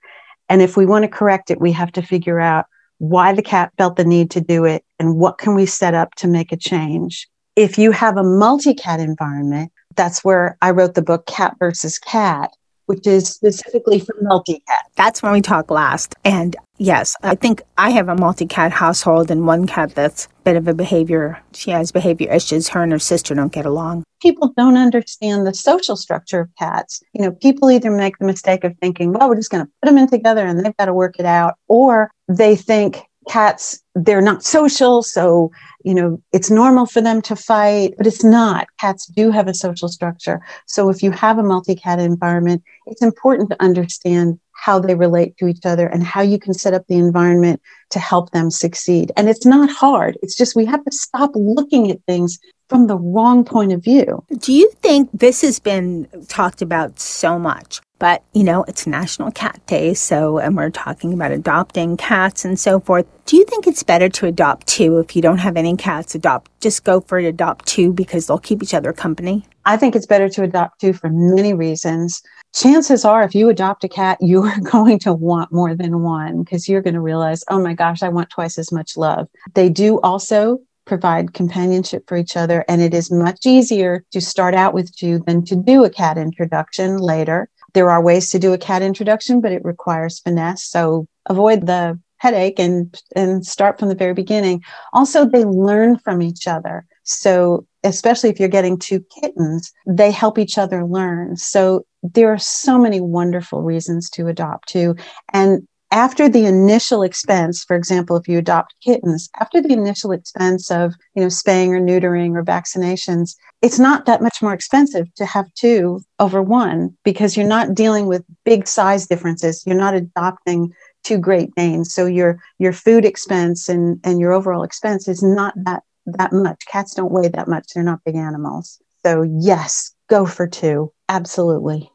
And 0.50 0.62
if 0.62 0.78
we 0.78 0.86
want 0.86 1.04
to 1.04 1.10
correct 1.10 1.52
it, 1.52 1.62
we 1.62 1.72
have 1.74 1.92
to 1.94 2.02
figure 2.02 2.40
out 2.40 2.66
why 3.00 3.34
the 3.34 3.44
cat 3.44 3.72
felt 3.78 3.96
the 3.96 4.06
need 4.06 4.32
to 4.32 4.42
do 4.42 4.66
it 4.66 4.84
and 5.00 5.18
what 5.18 5.38
can 5.38 5.54
we 5.54 5.66
set 5.66 5.94
up 5.94 6.16
to 6.16 6.28
make 6.28 6.52
a 6.52 6.58
change. 6.58 7.28
If 7.56 7.78
you 7.78 7.92
have 7.92 8.18
a 8.18 8.24
multi 8.24 8.74
cat 8.74 9.00
environment, 9.00 9.72
that's 9.96 10.24
where 10.24 10.58
I 10.62 10.72
wrote 10.72 10.94
the 10.94 11.02
book 11.02 11.26
Cat 11.26 11.56
versus 11.60 12.00
Cat 12.00 12.52
which 12.88 13.08
is 13.08 13.30
specifically 13.30 14.00
for 14.00 14.16
multi-cat. 14.22 14.86
That's 14.96 15.22
when 15.22 15.32
we 15.32 15.42
talk 15.42 15.70
last. 15.72 16.16
And 16.26 16.56
yes, 16.78 17.16
I 17.22 17.36
think 17.36 17.62
I 17.78 17.92
have 17.92 18.10
a 18.10 18.16
multi-cat 18.16 18.72
household 18.72 19.30
and 19.30 19.46
one 19.46 19.68
cat 19.68 19.94
that's 19.94 20.26
a 20.26 20.44
bit 20.44 20.56
of 20.56 20.68
a 20.68 20.74
behavior. 20.74 21.40
She 21.54 21.72
has 21.72 21.92
behavior 21.92 22.32
issues. 22.32 22.68
Her 22.70 22.84
and 22.84 22.92
her 22.92 23.00
sister 23.00 23.36
don't 23.36 23.54
get 23.54 23.66
along. 23.66 24.04
People 24.22 24.52
don't 24.58 24.78
understand 24.78 25.46
the 25.46 25.54
social 25.54 25.96
structure 25.96 26.42
of 26.42 26.50
cats. 26.58 27.04
You 27.14 27.22
know, 27.22 27.32
people 27.32 27.70
either 27.70 27.92
make 27.92 28.18
the 28.18 28.26
mistake 28.26 28.64
of 28.64 28.76
thinking, 28.82 29.14
well, 29.14 29.30
we're 29.30 29.36
just 29.36 29.52
going 29.52 29.66
to 29.66 29.72
put 29.82 29.88
them 29.88 29.98
in 29.98 30.10
together 30.10 30.46
and 30.46 30.66
they've 30.66 30.76
got 30.78 30.86
to 30.86 30.94
work 30.94 31.20
it 31.20 31.26
out, 31.26 31.56
or 31.68 32.10
they 32.28 32.56
think 32.56 33.04
cats 33.28 33.82
they're 33.96 34.22
not 34.22 34.44
social 34.44 35.02
so 35.02 35.52
you 35.84 35.94
know 35.94 36.22
it's 36.32 36.50
normal 36.50 36.86
for 36.86 37.02
them 37.02 37.22
to 37.22 37.36
fight 37.36 37.94
but 37.98 38.08
it's 38.08 38.24
not. 38.24 38.68
Cats 38.80 39.06
do 39.08 39.32
have 39.32 39.48
a 39.48 39.54
social 39.54 39.90
structure. 39.90 40.42
So 40.66 40.90
if 40.90 41.04
you 41.04 41.12
have 41.12 41.38
a 41.38 41.44
multi-cat 41.44 42.00
environment 42.00 42.64
it's 42.86 43.02
important 43.02 43.50
to 43.50 43.62
understand 43.62 44.40
how 44.54 44.80
they 44.80 44.96
relate 44.96 45.38
to 45.38 45.48
each 45.48 45.66
other 45.66 45.88
and 45.88 46.04
how 46.04 46.22
you 46.22 46.40
can 46.40 46.54
set 46.54 46.74
up 46.74 46.86
the 46.88 46.96
environment 46.96 47.62
to 47.92 48.00
help 48.00 48.32
them 48.32 48.50
succeed. 48.50 49.12
And 49.16 49.30
it's 49.30 49.46
not 49.46 49.70
hard. 49.70 50.18
It's 50.24 50.36
just 50.36 50.56
we 50.56 50.66
have 50.66 50.84
to 50.84 50.92
stop 50.92 51.32
looking 51.36 51.92
at 51.92 52.04
things 52.08 52.40
from 52.70 52.88
the 52.88 52.98
wrong 52.98 53.44
point 53.44 53.72
of 53.72 53.84
view 53.84 54.24
do 54.40 54.54
you 54.54 54.70
think 54.82 55.10
this 55.14 55.42
has 55.42 55.60
been 55.60 56.08
talked 56.28 56.62
about 56.62 57.00
so 57.00 57.38
much 57.40 57.82
But, 58.00 58.24
you 58.34 58.44
know, 58.44 58.64
it's 58.68 58.86
National 58.86 59.32
Cat 59.32 59.60
Day, 59.66 59.94
so, 59.96 60.38
and 60.38 60.56
we're 60.56 60.70
talking 60.70 61.14
about 61.14 61.32
adopting 61.32 61.98
cats 61.98 62.46
and 62.46 62.60
so 62.60 62.80
forth. 62.80 63.08
Do 63.26 63.36
you 63.38 63.46
think 63.46 63.66
it's 63.66 63.82
better 63.84 64.08
to 64.10 64.28
adopt 64.28 64.68
two 64.68 65.00
if 65.00 65.16
you 65.16 65.22
don't 65.22 65.40
have 65.40 65.58
any 65.58 65.76
cats? 65.76 66.14
Adopt, 66.14 66.52
just 66.62 66.84
go 66.84 67.02
for 67.02 67.18
it, 67.18 67.26
adopt 67.26 67.66
two 67.66 67.92
because 67.92 68.28
they'll 68.28 68.38
keep 68.38 68.62
each 68.62 68.74
other 68.76 68.94
company? 68.94 69.46
I 69.66 69.78
think 69.78 69.96
it's 69.96 70.06
better 70.06 70.30
to 70.30 70.44
adopt 70.44 70.80
two 70.80 70.94
for 70.94 71.10
many 71.10 71.54
reasons. 71.54 72.22
Chances 72.54 73.04
are, 73.04 73.24
if 73.24 73.34
you 73.36 73.50
adopt 73.50 73.84
a 73.84 73.90
cat, 73.90 74.18
you 74.22 74.44
are 74.44 74.60
going 74.72 75.00
to 75.00 75.14
want 75.14 75.52
more 75.52 75.76
than 75.76 76.04
one 76.04 76.44
because 76.44 76.70
you're 76.70 76.84
going 76.84 76.94
to 76.94 77.02
realize, 77.02 77.44
oh 77.50 77.60
my 77.60 77.74
gosh, 77.74 78.04
I 78.04 78.10
want 78.10 78.30
twice 78.30 78.58
as 78.58 78.72
much 78.72 78.96
love. 78.96 79.28
They 79.56 79.70
do 79.70 80.00
also 80.02 80.60
provide 80.88 81.34
companionship 81.34 82.04
for 82.08 82.18
each 82.18 82.36
other, 82.36 82.66
and 82.68 82.82
it 82.82 82.94
is 82.94 83.12
much 83.12 83.46
easier 83.46 84.04
to 84.12 84.22
start 84.22 84.56
out 84.56 84.74
with 84.74 84.96
two 84.96 85.20
than 85.28 85.46
to 85.46 85.56
do 85.56 85.84
a 85.84 85.90
cat 85.90 86.18
introduction 86.18 86.98
later. 86.98 87.50
There 87.74 87.92
are 87.92 88.02
ways 88.02 88.32
to 88.32 88.40
do 88.40 88.54
a 88.54 88.58
cat 88.58 88.82
introduction, 88.82 89.42
but 89.42 89.52
it 89.52 89.64
requires 89.64 90.20
finesse. 90.20 90.64
So 90.64 91.08
avoid 91.28 91.68
the 91.68 92.00
headache 92.18 92.58
and 92.58 93.00
and 93.16 93.46
start 93.46 93.78
from 93.78 93.90
the 93.90 93.96
very 93.96 94.14
beginning. 94.14 94.64
Also, 94.94 95.26
they 95.26 95.46
learn 95.46 96.00
from 96.00 96.22
each 96.22 96.48
other. 96.48 96.86
So 97.04 97.66
especially 97.84 98.30
if 98.30 98.40
you're 98.40 98.50
getting 98.50 98.78
two 98.78 99.06
kittens, 99.22 99.72
they 99.86 100.12
help 100.12 100.38
each 100.40 100.58
other 100.58 100.86
learn. 100.86 101.38
So 101.38 101.86
there 102.04 102.34
are 102.34 102.40
so 102.40 102.78
many 102.78 103.00
wonderful 103.00 103.62
reasons 103.62 104.10
to 104.12 104.28
adopt 104.28 104.70
two. 104.70 104.96
And 105.34 105.68
after 105.92 106.28
the 106.28 106.46
initial 106.46 107.02
expense, 107.02 107.64
for 107.64 107.76
example, 107.76 108.18
if 108.18 108.28
you 108.28 108.38
adopt 108.38 108.76
kittens, 108.84 109.30
after 109.40 109.62
the 109.62 109.72
initial 109.72 110.12
expense 110.12 110.70
of, 110.70 110.94
you 111.16 111.22
know, 111.22 111.30
spaying 111.30 111.74
or 111.74 111.80
neutering 111.80 112.36
or 112.36 112.44
vaccinations, 112.44 113.36
it's 113.62 113.80
not 113.80 114.06
that 114.06 114.22
much 114.22 114.42
more 114.42 114.54
expensive 114.54 115.14
to 115.16 115.26
have 115.26 115.54
two 115.54 116.02
over 116.20 116.42
one 116.42 116.98
because 117.04 117.38
you're 117.38 117.48
not 117.48 117.74
dealing 117.74 118.06
with 118.06 118.24
big 118.44 118.68
size 118.68 119.08
differences. 119.08 119.64
You're 119.66 119.78
not 119.78 119.94
adopting 119.94 120.74
two 121.04 121.18
Great 121.18 121.56
Danes. 121.56 121.94
So 121.94 122.06
your 122.06 122.38
your 122.60 122.74
food 122.74 123.06
expense 123.06 123.70
and, 123.70 124.00
and 124.04 124.20
your 124.20 124.34
overall 124.34 124.64
expense 124.64 125.08
is 125.08 125.24
not 125.24 125.54
that 125.64 125.84
that 126.06 126.34
much. 126.34 126.66
Cats 126.68 126.96
don't 126.96 127.12
weigh 127.12 127.30
that 127.30 127.48
much. 127.48 127.68
They're 127.74 127.84
not 127.84 128.04
big 128.06 128.16
animals. 128.16 128.80
So 129.06 129.22
yes, 129.22 129.94
go 130.10 130.26
for 130.26 130.48
two. 130.48 130.92
Absolutely. 131.08 131.90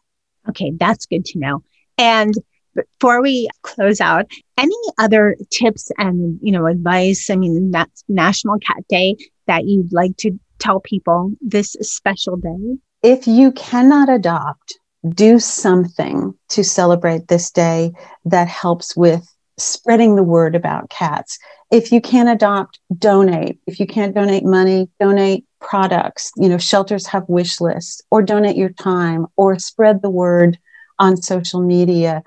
Okay, 0.48 0.72
that's 0.78 1.06
good 1.06 1.24
to 1.26 1.38
know. 1.38 1.62
And 1.98 2.34
before 2.74 3.22
we 3.22 3.48
close 3.62 4.00
out, 4.00 4.26
any 4.58 4.74
other 4.98 5.36
tips 5.50 5.90
and 5.98 6.38
you 6.42 6.52
know 6.52 6.66
advice? 6.66 7.30
I 7.30 7.36
mean, 7.36 7.70
that's 7.70 8.04
National 8.08 8.58
Cat 8.58 8.84
Day 8.88 9.16
that 9.46 9.64
you'd 9.64 9.92
like 9.92 10.16
to 10.18 10.38
tell 10.58 10.80
people 10.80 11.32
this 11.40 11.76
special 11.80 12.36
day. 12.36 12.78
If 13.02 13.26
you 13.26 13.52
cannot 13.52 14.08
adopt, 14.08 14.78
do 15.08 15.38
something 15.40 16.32
to 16.50 16.62
celebrate 16.62 17.28
this 17.28 17.50
day 17.50 17.92
that 18.24 18.46
helps 18.46 18.96
with 18.96 19.26
spreading 19.58 20.16
the 20.16 20.22
word 20.22 20.54
about 20.54 20.90
cats. 20.90 21.38
If 21.70 21.90
you 21.90 22.00
can't 22.00 22.28
adopt, 22.28 22.78
donate. 22.96 23.58
If 23.66 23.80
you 23.80 23.86
can't 23.86 24.14
donate 24.14 24.44
money, 24.44 24.88
donate 25.00 25.44
products. 25.60 26.30
You 26.36 26.48
know, 26.48 26.58
shelters 26.58 27.06
have 27.06 27.24
wish 27.28 27.60
lists, 27.60 28.02
or 28.10 28.22
donate 28.22 28.56
your 28.56 28.70
time, 28.70 29.26
or 29.36 29.58
spread 29.58 30.02
the 30.02 30.10
word 30.10 30.58
on 30.98 31.16
social 31.16 31.60
media 31.60 32.22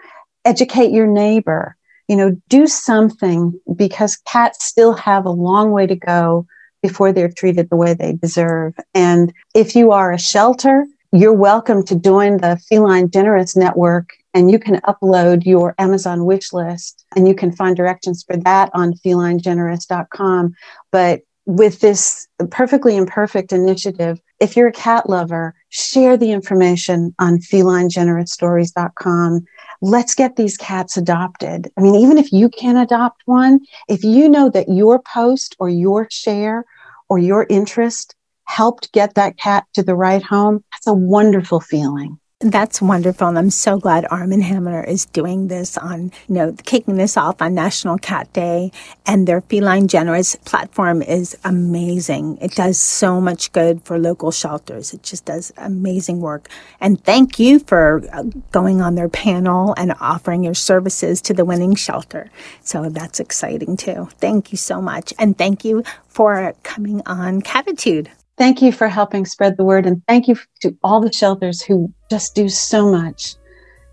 educate 0.46 0.92
your 0.92 1.08
neighbor. 1.08 1.76
You 2.08 2.16
know 2.16 2.42
do 2.50 2.68
something 2.68 3.60
because 3.76 4.18
cats 4.28 4.64
still 4.64 4.94
have 4.94 5.26
a 5.26 5.32
long 5.32 5.72
way 5.72 5.88
to 5.88 5.96
go 5.96 6.46
before 6.82 7.12
they're 7.12 7.32
treated 7.32 7.70
the 7.70 7.76
way 7.76 7.96
they 7.96 8.14
deserve. 8.14 8.76
And 8.94 9.34
if 9.56 9.76
you 9.76 9.92
are 9.92 10.14
a 10.14 10.20
shelter 10.20 10.86
you're 11.16 11.34
welcome 11.34 11.82
to 11.82 11.96
join 11.96 12.38
the 12.38 12.62
feline 12.68 13.10
generous 13.10 13.56
network 13.56 14.10
and 14.34 14.52
you 14.52 14.60
can 14.60 14.82
upload 14.82 15.46
your 15.46 15.74
amazon 15.78 16.26
wish 16.26 16.52
list 16.52 17.06
and 17.16 17.26
you 17.26 17.34
can 17.34 17.54
find 17.54 17.78
directions 17.78 18.22
for 18.24 18.36
that 18.36 18.70
on 18.74 18.94
felinegenerous.com 18.96 20.54
but 20.92 21.22
with 21.46 21.80
this 21.80 22.28
perfectly 22.50 22.98
imperfect 22.98 23.54
initiative 23.54 24.20
if 24.42 24.58
you're 24.58 24.68
a 24.68 24.74
cat 24.74 25.10
lover 25.10 25.56
share 25.70 26.18
the 26.18 26.34
information 26.34 27.16
on 27.20 27.38
felinegenerousstories.com 27.38 29.46
let's 29.82 30.16
get 30.16 30.36
these 30.36 30.58
cats 30.58 30.98
adopted. 30.98 31.72
I 31.78 31.82
mean, 31.82 31.96
even 31.96 32.18
if 32.18 32.32
you 32.32 32.50
can't 32.50 32.78
adopt 32.78 33.22
one, 33.26 33.60
if 33.88 34.04
you 34.04 34.30
know 34.30 34.50
that 34.50 34.70
your 34.70 35.00
post 35.00 35.56
or 35.60 35.70
your 35.70 36.08
share 36.12 36.66
or 37.10 37.20
your 37.20 37.46
interest 37.50 38.16
helped 38.46 38.92
get 38.92 39.16
that 39.16 39.38
cat 39.38 39.66
to 39.74 39.84
the 39.84 39.96
right 39.96 40.24
home, 40.24 40.64
that's 40.72 40.88
a 40.88 40.94
wonderful 40.94 41.60
feeling. 41.60 42.20
That's 42.46 42.80
wonderful. 42.80 43.28
And 43.28 43.40
I'm 43.40 43.50
so 43.50 43.80
glad 43.80 44.06
Arm 44.12 44.30
& 44.32 44.40
Hammer 44.40 44.84
is 44.84 45.08
doing 45.08 45.48
this 45.48 45.80
on, 45.80 46.12
you 46.28 46.36
know, 46.36 46.56
kicking 46.64 46.96
this 46.96 47.18
off 47.18 47.42
on 47.42 47.56
National 47.56 47.98
Cat 47.98 48.32
Day. 48.34 48.72
And 49.08 49.28
their 49.28 49.42
Feline 49.42 49.88
Generous 49.88 50.36
platform 50.36 51.02
is 51.02 51.36
amazing. 51.44 52.38
It 52.42 52.52
does 52.52 52.78
so 52.78 53.20
much 53.20 53.52
good 53.52 53.82
for 53.84 53.98
local 53.98 54.30
shelters. 54.30 54.94
It 54.94 55.02
just 55.02 55.26
does 55.26 55.54
amazing 55.58 56.22
work. 56.22 56.48
And 56.80 57.04
thank 57.04 57.40
you 57.40 57.58
for 57.58 58.04
uh, 58.14 58.22
going 58.52 58.80
on 58.80 58.94
their 58.94 59.10
panel 59.10 59.74
and 59.76 59.96
offering 60.00 60.44
your 60.44 60.54
services 60.54 61.22
to 61.24 61.34
the 61.34 61.46
winning 61.46 61.74
shelter. 61.74 62.30
So 62.62 62.90
that's 62.90 63.20
exciting 63.20 63.76
too. 63.76 64.10
Thank 64.20 64.52
you 64.52 64.60
so 64.60 64.84
much. 64.84 65.16
And 65.18 65.36
thank 65.36 65.66
you 65.66 65.84
for 66.08 66.54
coming 66.62 67.02
on 67.08 67.42
Catitude. 67.42 68.10
Thank 68.38 68.62
you 68.62 68.72
for 68.72 68.88
helping 68.88 69.26
spread 69.26 69.58
the 69.58 69.64
word. 69.64 69.86
And 69.86 70.02
thank 70.08 70.28
you 70.28 70.38
to 70.62 70.76
all 70.84 71.00
the 71.00 71.12
shelters 71.12 71.62
who 71.62 71.94
just 72.10 72.36
do 72.36 72.50
so 72.50 72.92
much 72.92 73.36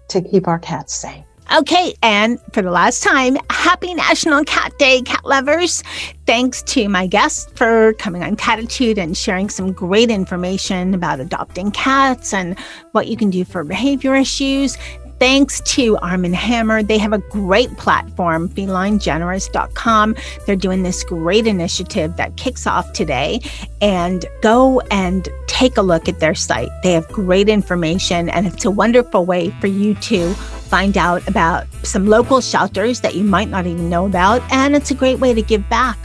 to 0.08 0.20
keep 0.20 0.48
our 0.48 0.58
cats 0.58 0.94
safe. 0.94 1.24
Okay, 1.54 1.94
and 2.02 2.40
for 2.54 2.62
the 2.62 2.70
last 2.70 3.02
time, 3.02 3.36
happy 3.50 3.92
National 3.92 4.42
Cat 4.44 4.72
Day, 4.78 5.02
cat 5.02 5.24
lovers. 5.24 5.82
Thanks 6.24 6.62
to 6.62 6.88
my 6.88 7.06
guests 7.06 7.50
for 7.56 7.92
coming 7.94 8.22
on 8.22 8.36
Catitude 8.36 8.96
and 8.96 9.14
sharing 9.14 9.50
some 9.50 9.72
great 9.72 10.10
information 10.10 10.94
about 10.94 11.20
adopting 11.20 11.70
cats 11.70 12.32
and 12.32 12.58
what 12.92 13.08
you 13.08 13.18
can 13.18 13.28
do 13.28 13.44
for 13.44 13.64
behavior 13.64 14.14
issues 14.14 14.78
thanks 15.22 15.60
to 15.60 15.96
Arm 15.98 16.24
& 16.24 16.32
Hammer. 16.32 16.82
They 16.82 16.98
have 16.98 17.12
a 17.12 17.18
great 17.18 17.70
platform, 17.76 18.48
felinegenerous.com. 18.48 20.16
They're 20.44 20.56
doing 20.56 20.82
this 20.82 21.04
great 21.04 21.46
initiative 21.46 22.16
that 22.16 22.36
kicks 22.36 22.66
off 22.66 22.92
today. 22.92 23.40
And 23.80 24.26
go 24.40 24.80
and 24.90 25.28
take 25.46 25.76
a 25.76 25.82
look 25.82 26.08
at 26.08 26.18
their 26.18 26.34
site. 26.34 26.70
They 26.82 26.90
have 26.94 27.06
great 27.06 27.48
information, 27.48 28.30
and 28.30 28.48
it's 28.48 28.64
a 28.64 28.70
wonderful 28.72 29.24
way 29.24 29.50
for 29.60 29.68
you 29.68 29.94
to 29.94 30.34
find 30.34 30.98
out 30.98 31.26
about 31.28 31.68
some 31.84 32.08
local 32.08 32.40
shelters 32.40 33.00
that 33.02 33.14
you 33.14 33.22
might 33.22 33.48
not 33.48 33.64
even 33.68 33.88
know 33.88 34.06
about. 34.06 34.42
And 34.50 34.74
it's 34.74 34.90
a 34.90 34.94
great 34.94 35.20
way 35.20 35.34
to 35.34 35.42
give 35.42 35.68
back. 35.68 35.98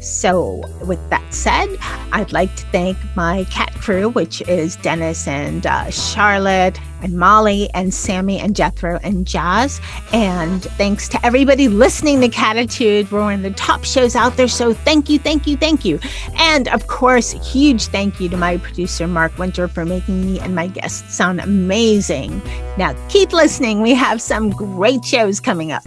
So, 0.00 0.62
with 0.84 1.00
that 1.08 1.24
said, 1.32 1.68
I'd 2.12 2.32
like 2.32 2.54
to 2.56 2.66
thank 2.66 2.98
my 3.16 3.44
cat 3.44 3.72
crew, 3.74 4.10
which 4.10 4.42
is 4.42 4.76
Dennis 4.76 5.26
and 5.26 5.66
uh, 5.66 5.90
Charlotte 5.90 6.78
and 7.02 7.14
Molly 7.14 7.68
and 7.74 7.92
Sammy 7.92 8.38
and 8.38 8.54
Jethro 8.54 8.98
and 9.02 9.26
Jazz. 9.26 9.80
And 10.12 10.62
thanks 10.62 11.08
to 11.10 11.26
everybody 11.26 11.68
listening 11.68 12.20
to 12.20 12.28
Catitude. 12.28 13.10
We're 13.10 13.20
one 13.20 13.34
of 13.34 13.42
the 13.42 13.50
top 13.50 13.84
shows 13.84 14.16
out 14.16 14.36
there. 14.36 14.48
So, 14.48 14.72
thank 14.72 15.08
you, 15.08 15.18
thank 15.18 15.46
you, 15.46 15.56
thank 15.56 15.84
you. 15.84 15.98
And 16.36 16.68
of 16.68 16.86
course, 16.86 17.32
huge 17.52 17.86
thank 17.86 18.20
you 18.20 18.28
to 18.28 18.36
my 18.36 18.58
producer, 18.58 19.06
Mark 19.06 19.36
Winter, 19.38 19.68
for 19.68 19.84
making 19.84 20.24
me 20.24 20.40
and 20.40 20.54
my 20.54 20.68
guests 20.68 21.14
sound 21.14 21.40
amazing. 21.40 22.40
Now, 22.76 22.94
keep 23.08 23.32
listening. 23.32 23.82
We 23.82 23.94
have 23.94 24.22
some 24.22 24.50
great 24.50 25.04
shows 25.04 25.40
coming 25.40 25.72
up. 25.72 25.82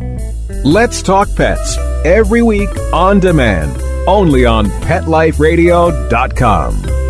Let's 0.63 1.01
Talk 1.01 1.33
Pets 1.35 1.77
every 2.05 2.41
week 2.41 2.69
on 2.93 3.19
demand 3.19 3.81
only 4.07 4.45
on 4.45 4.65
PetLifeRadio.com. 4.65 7.00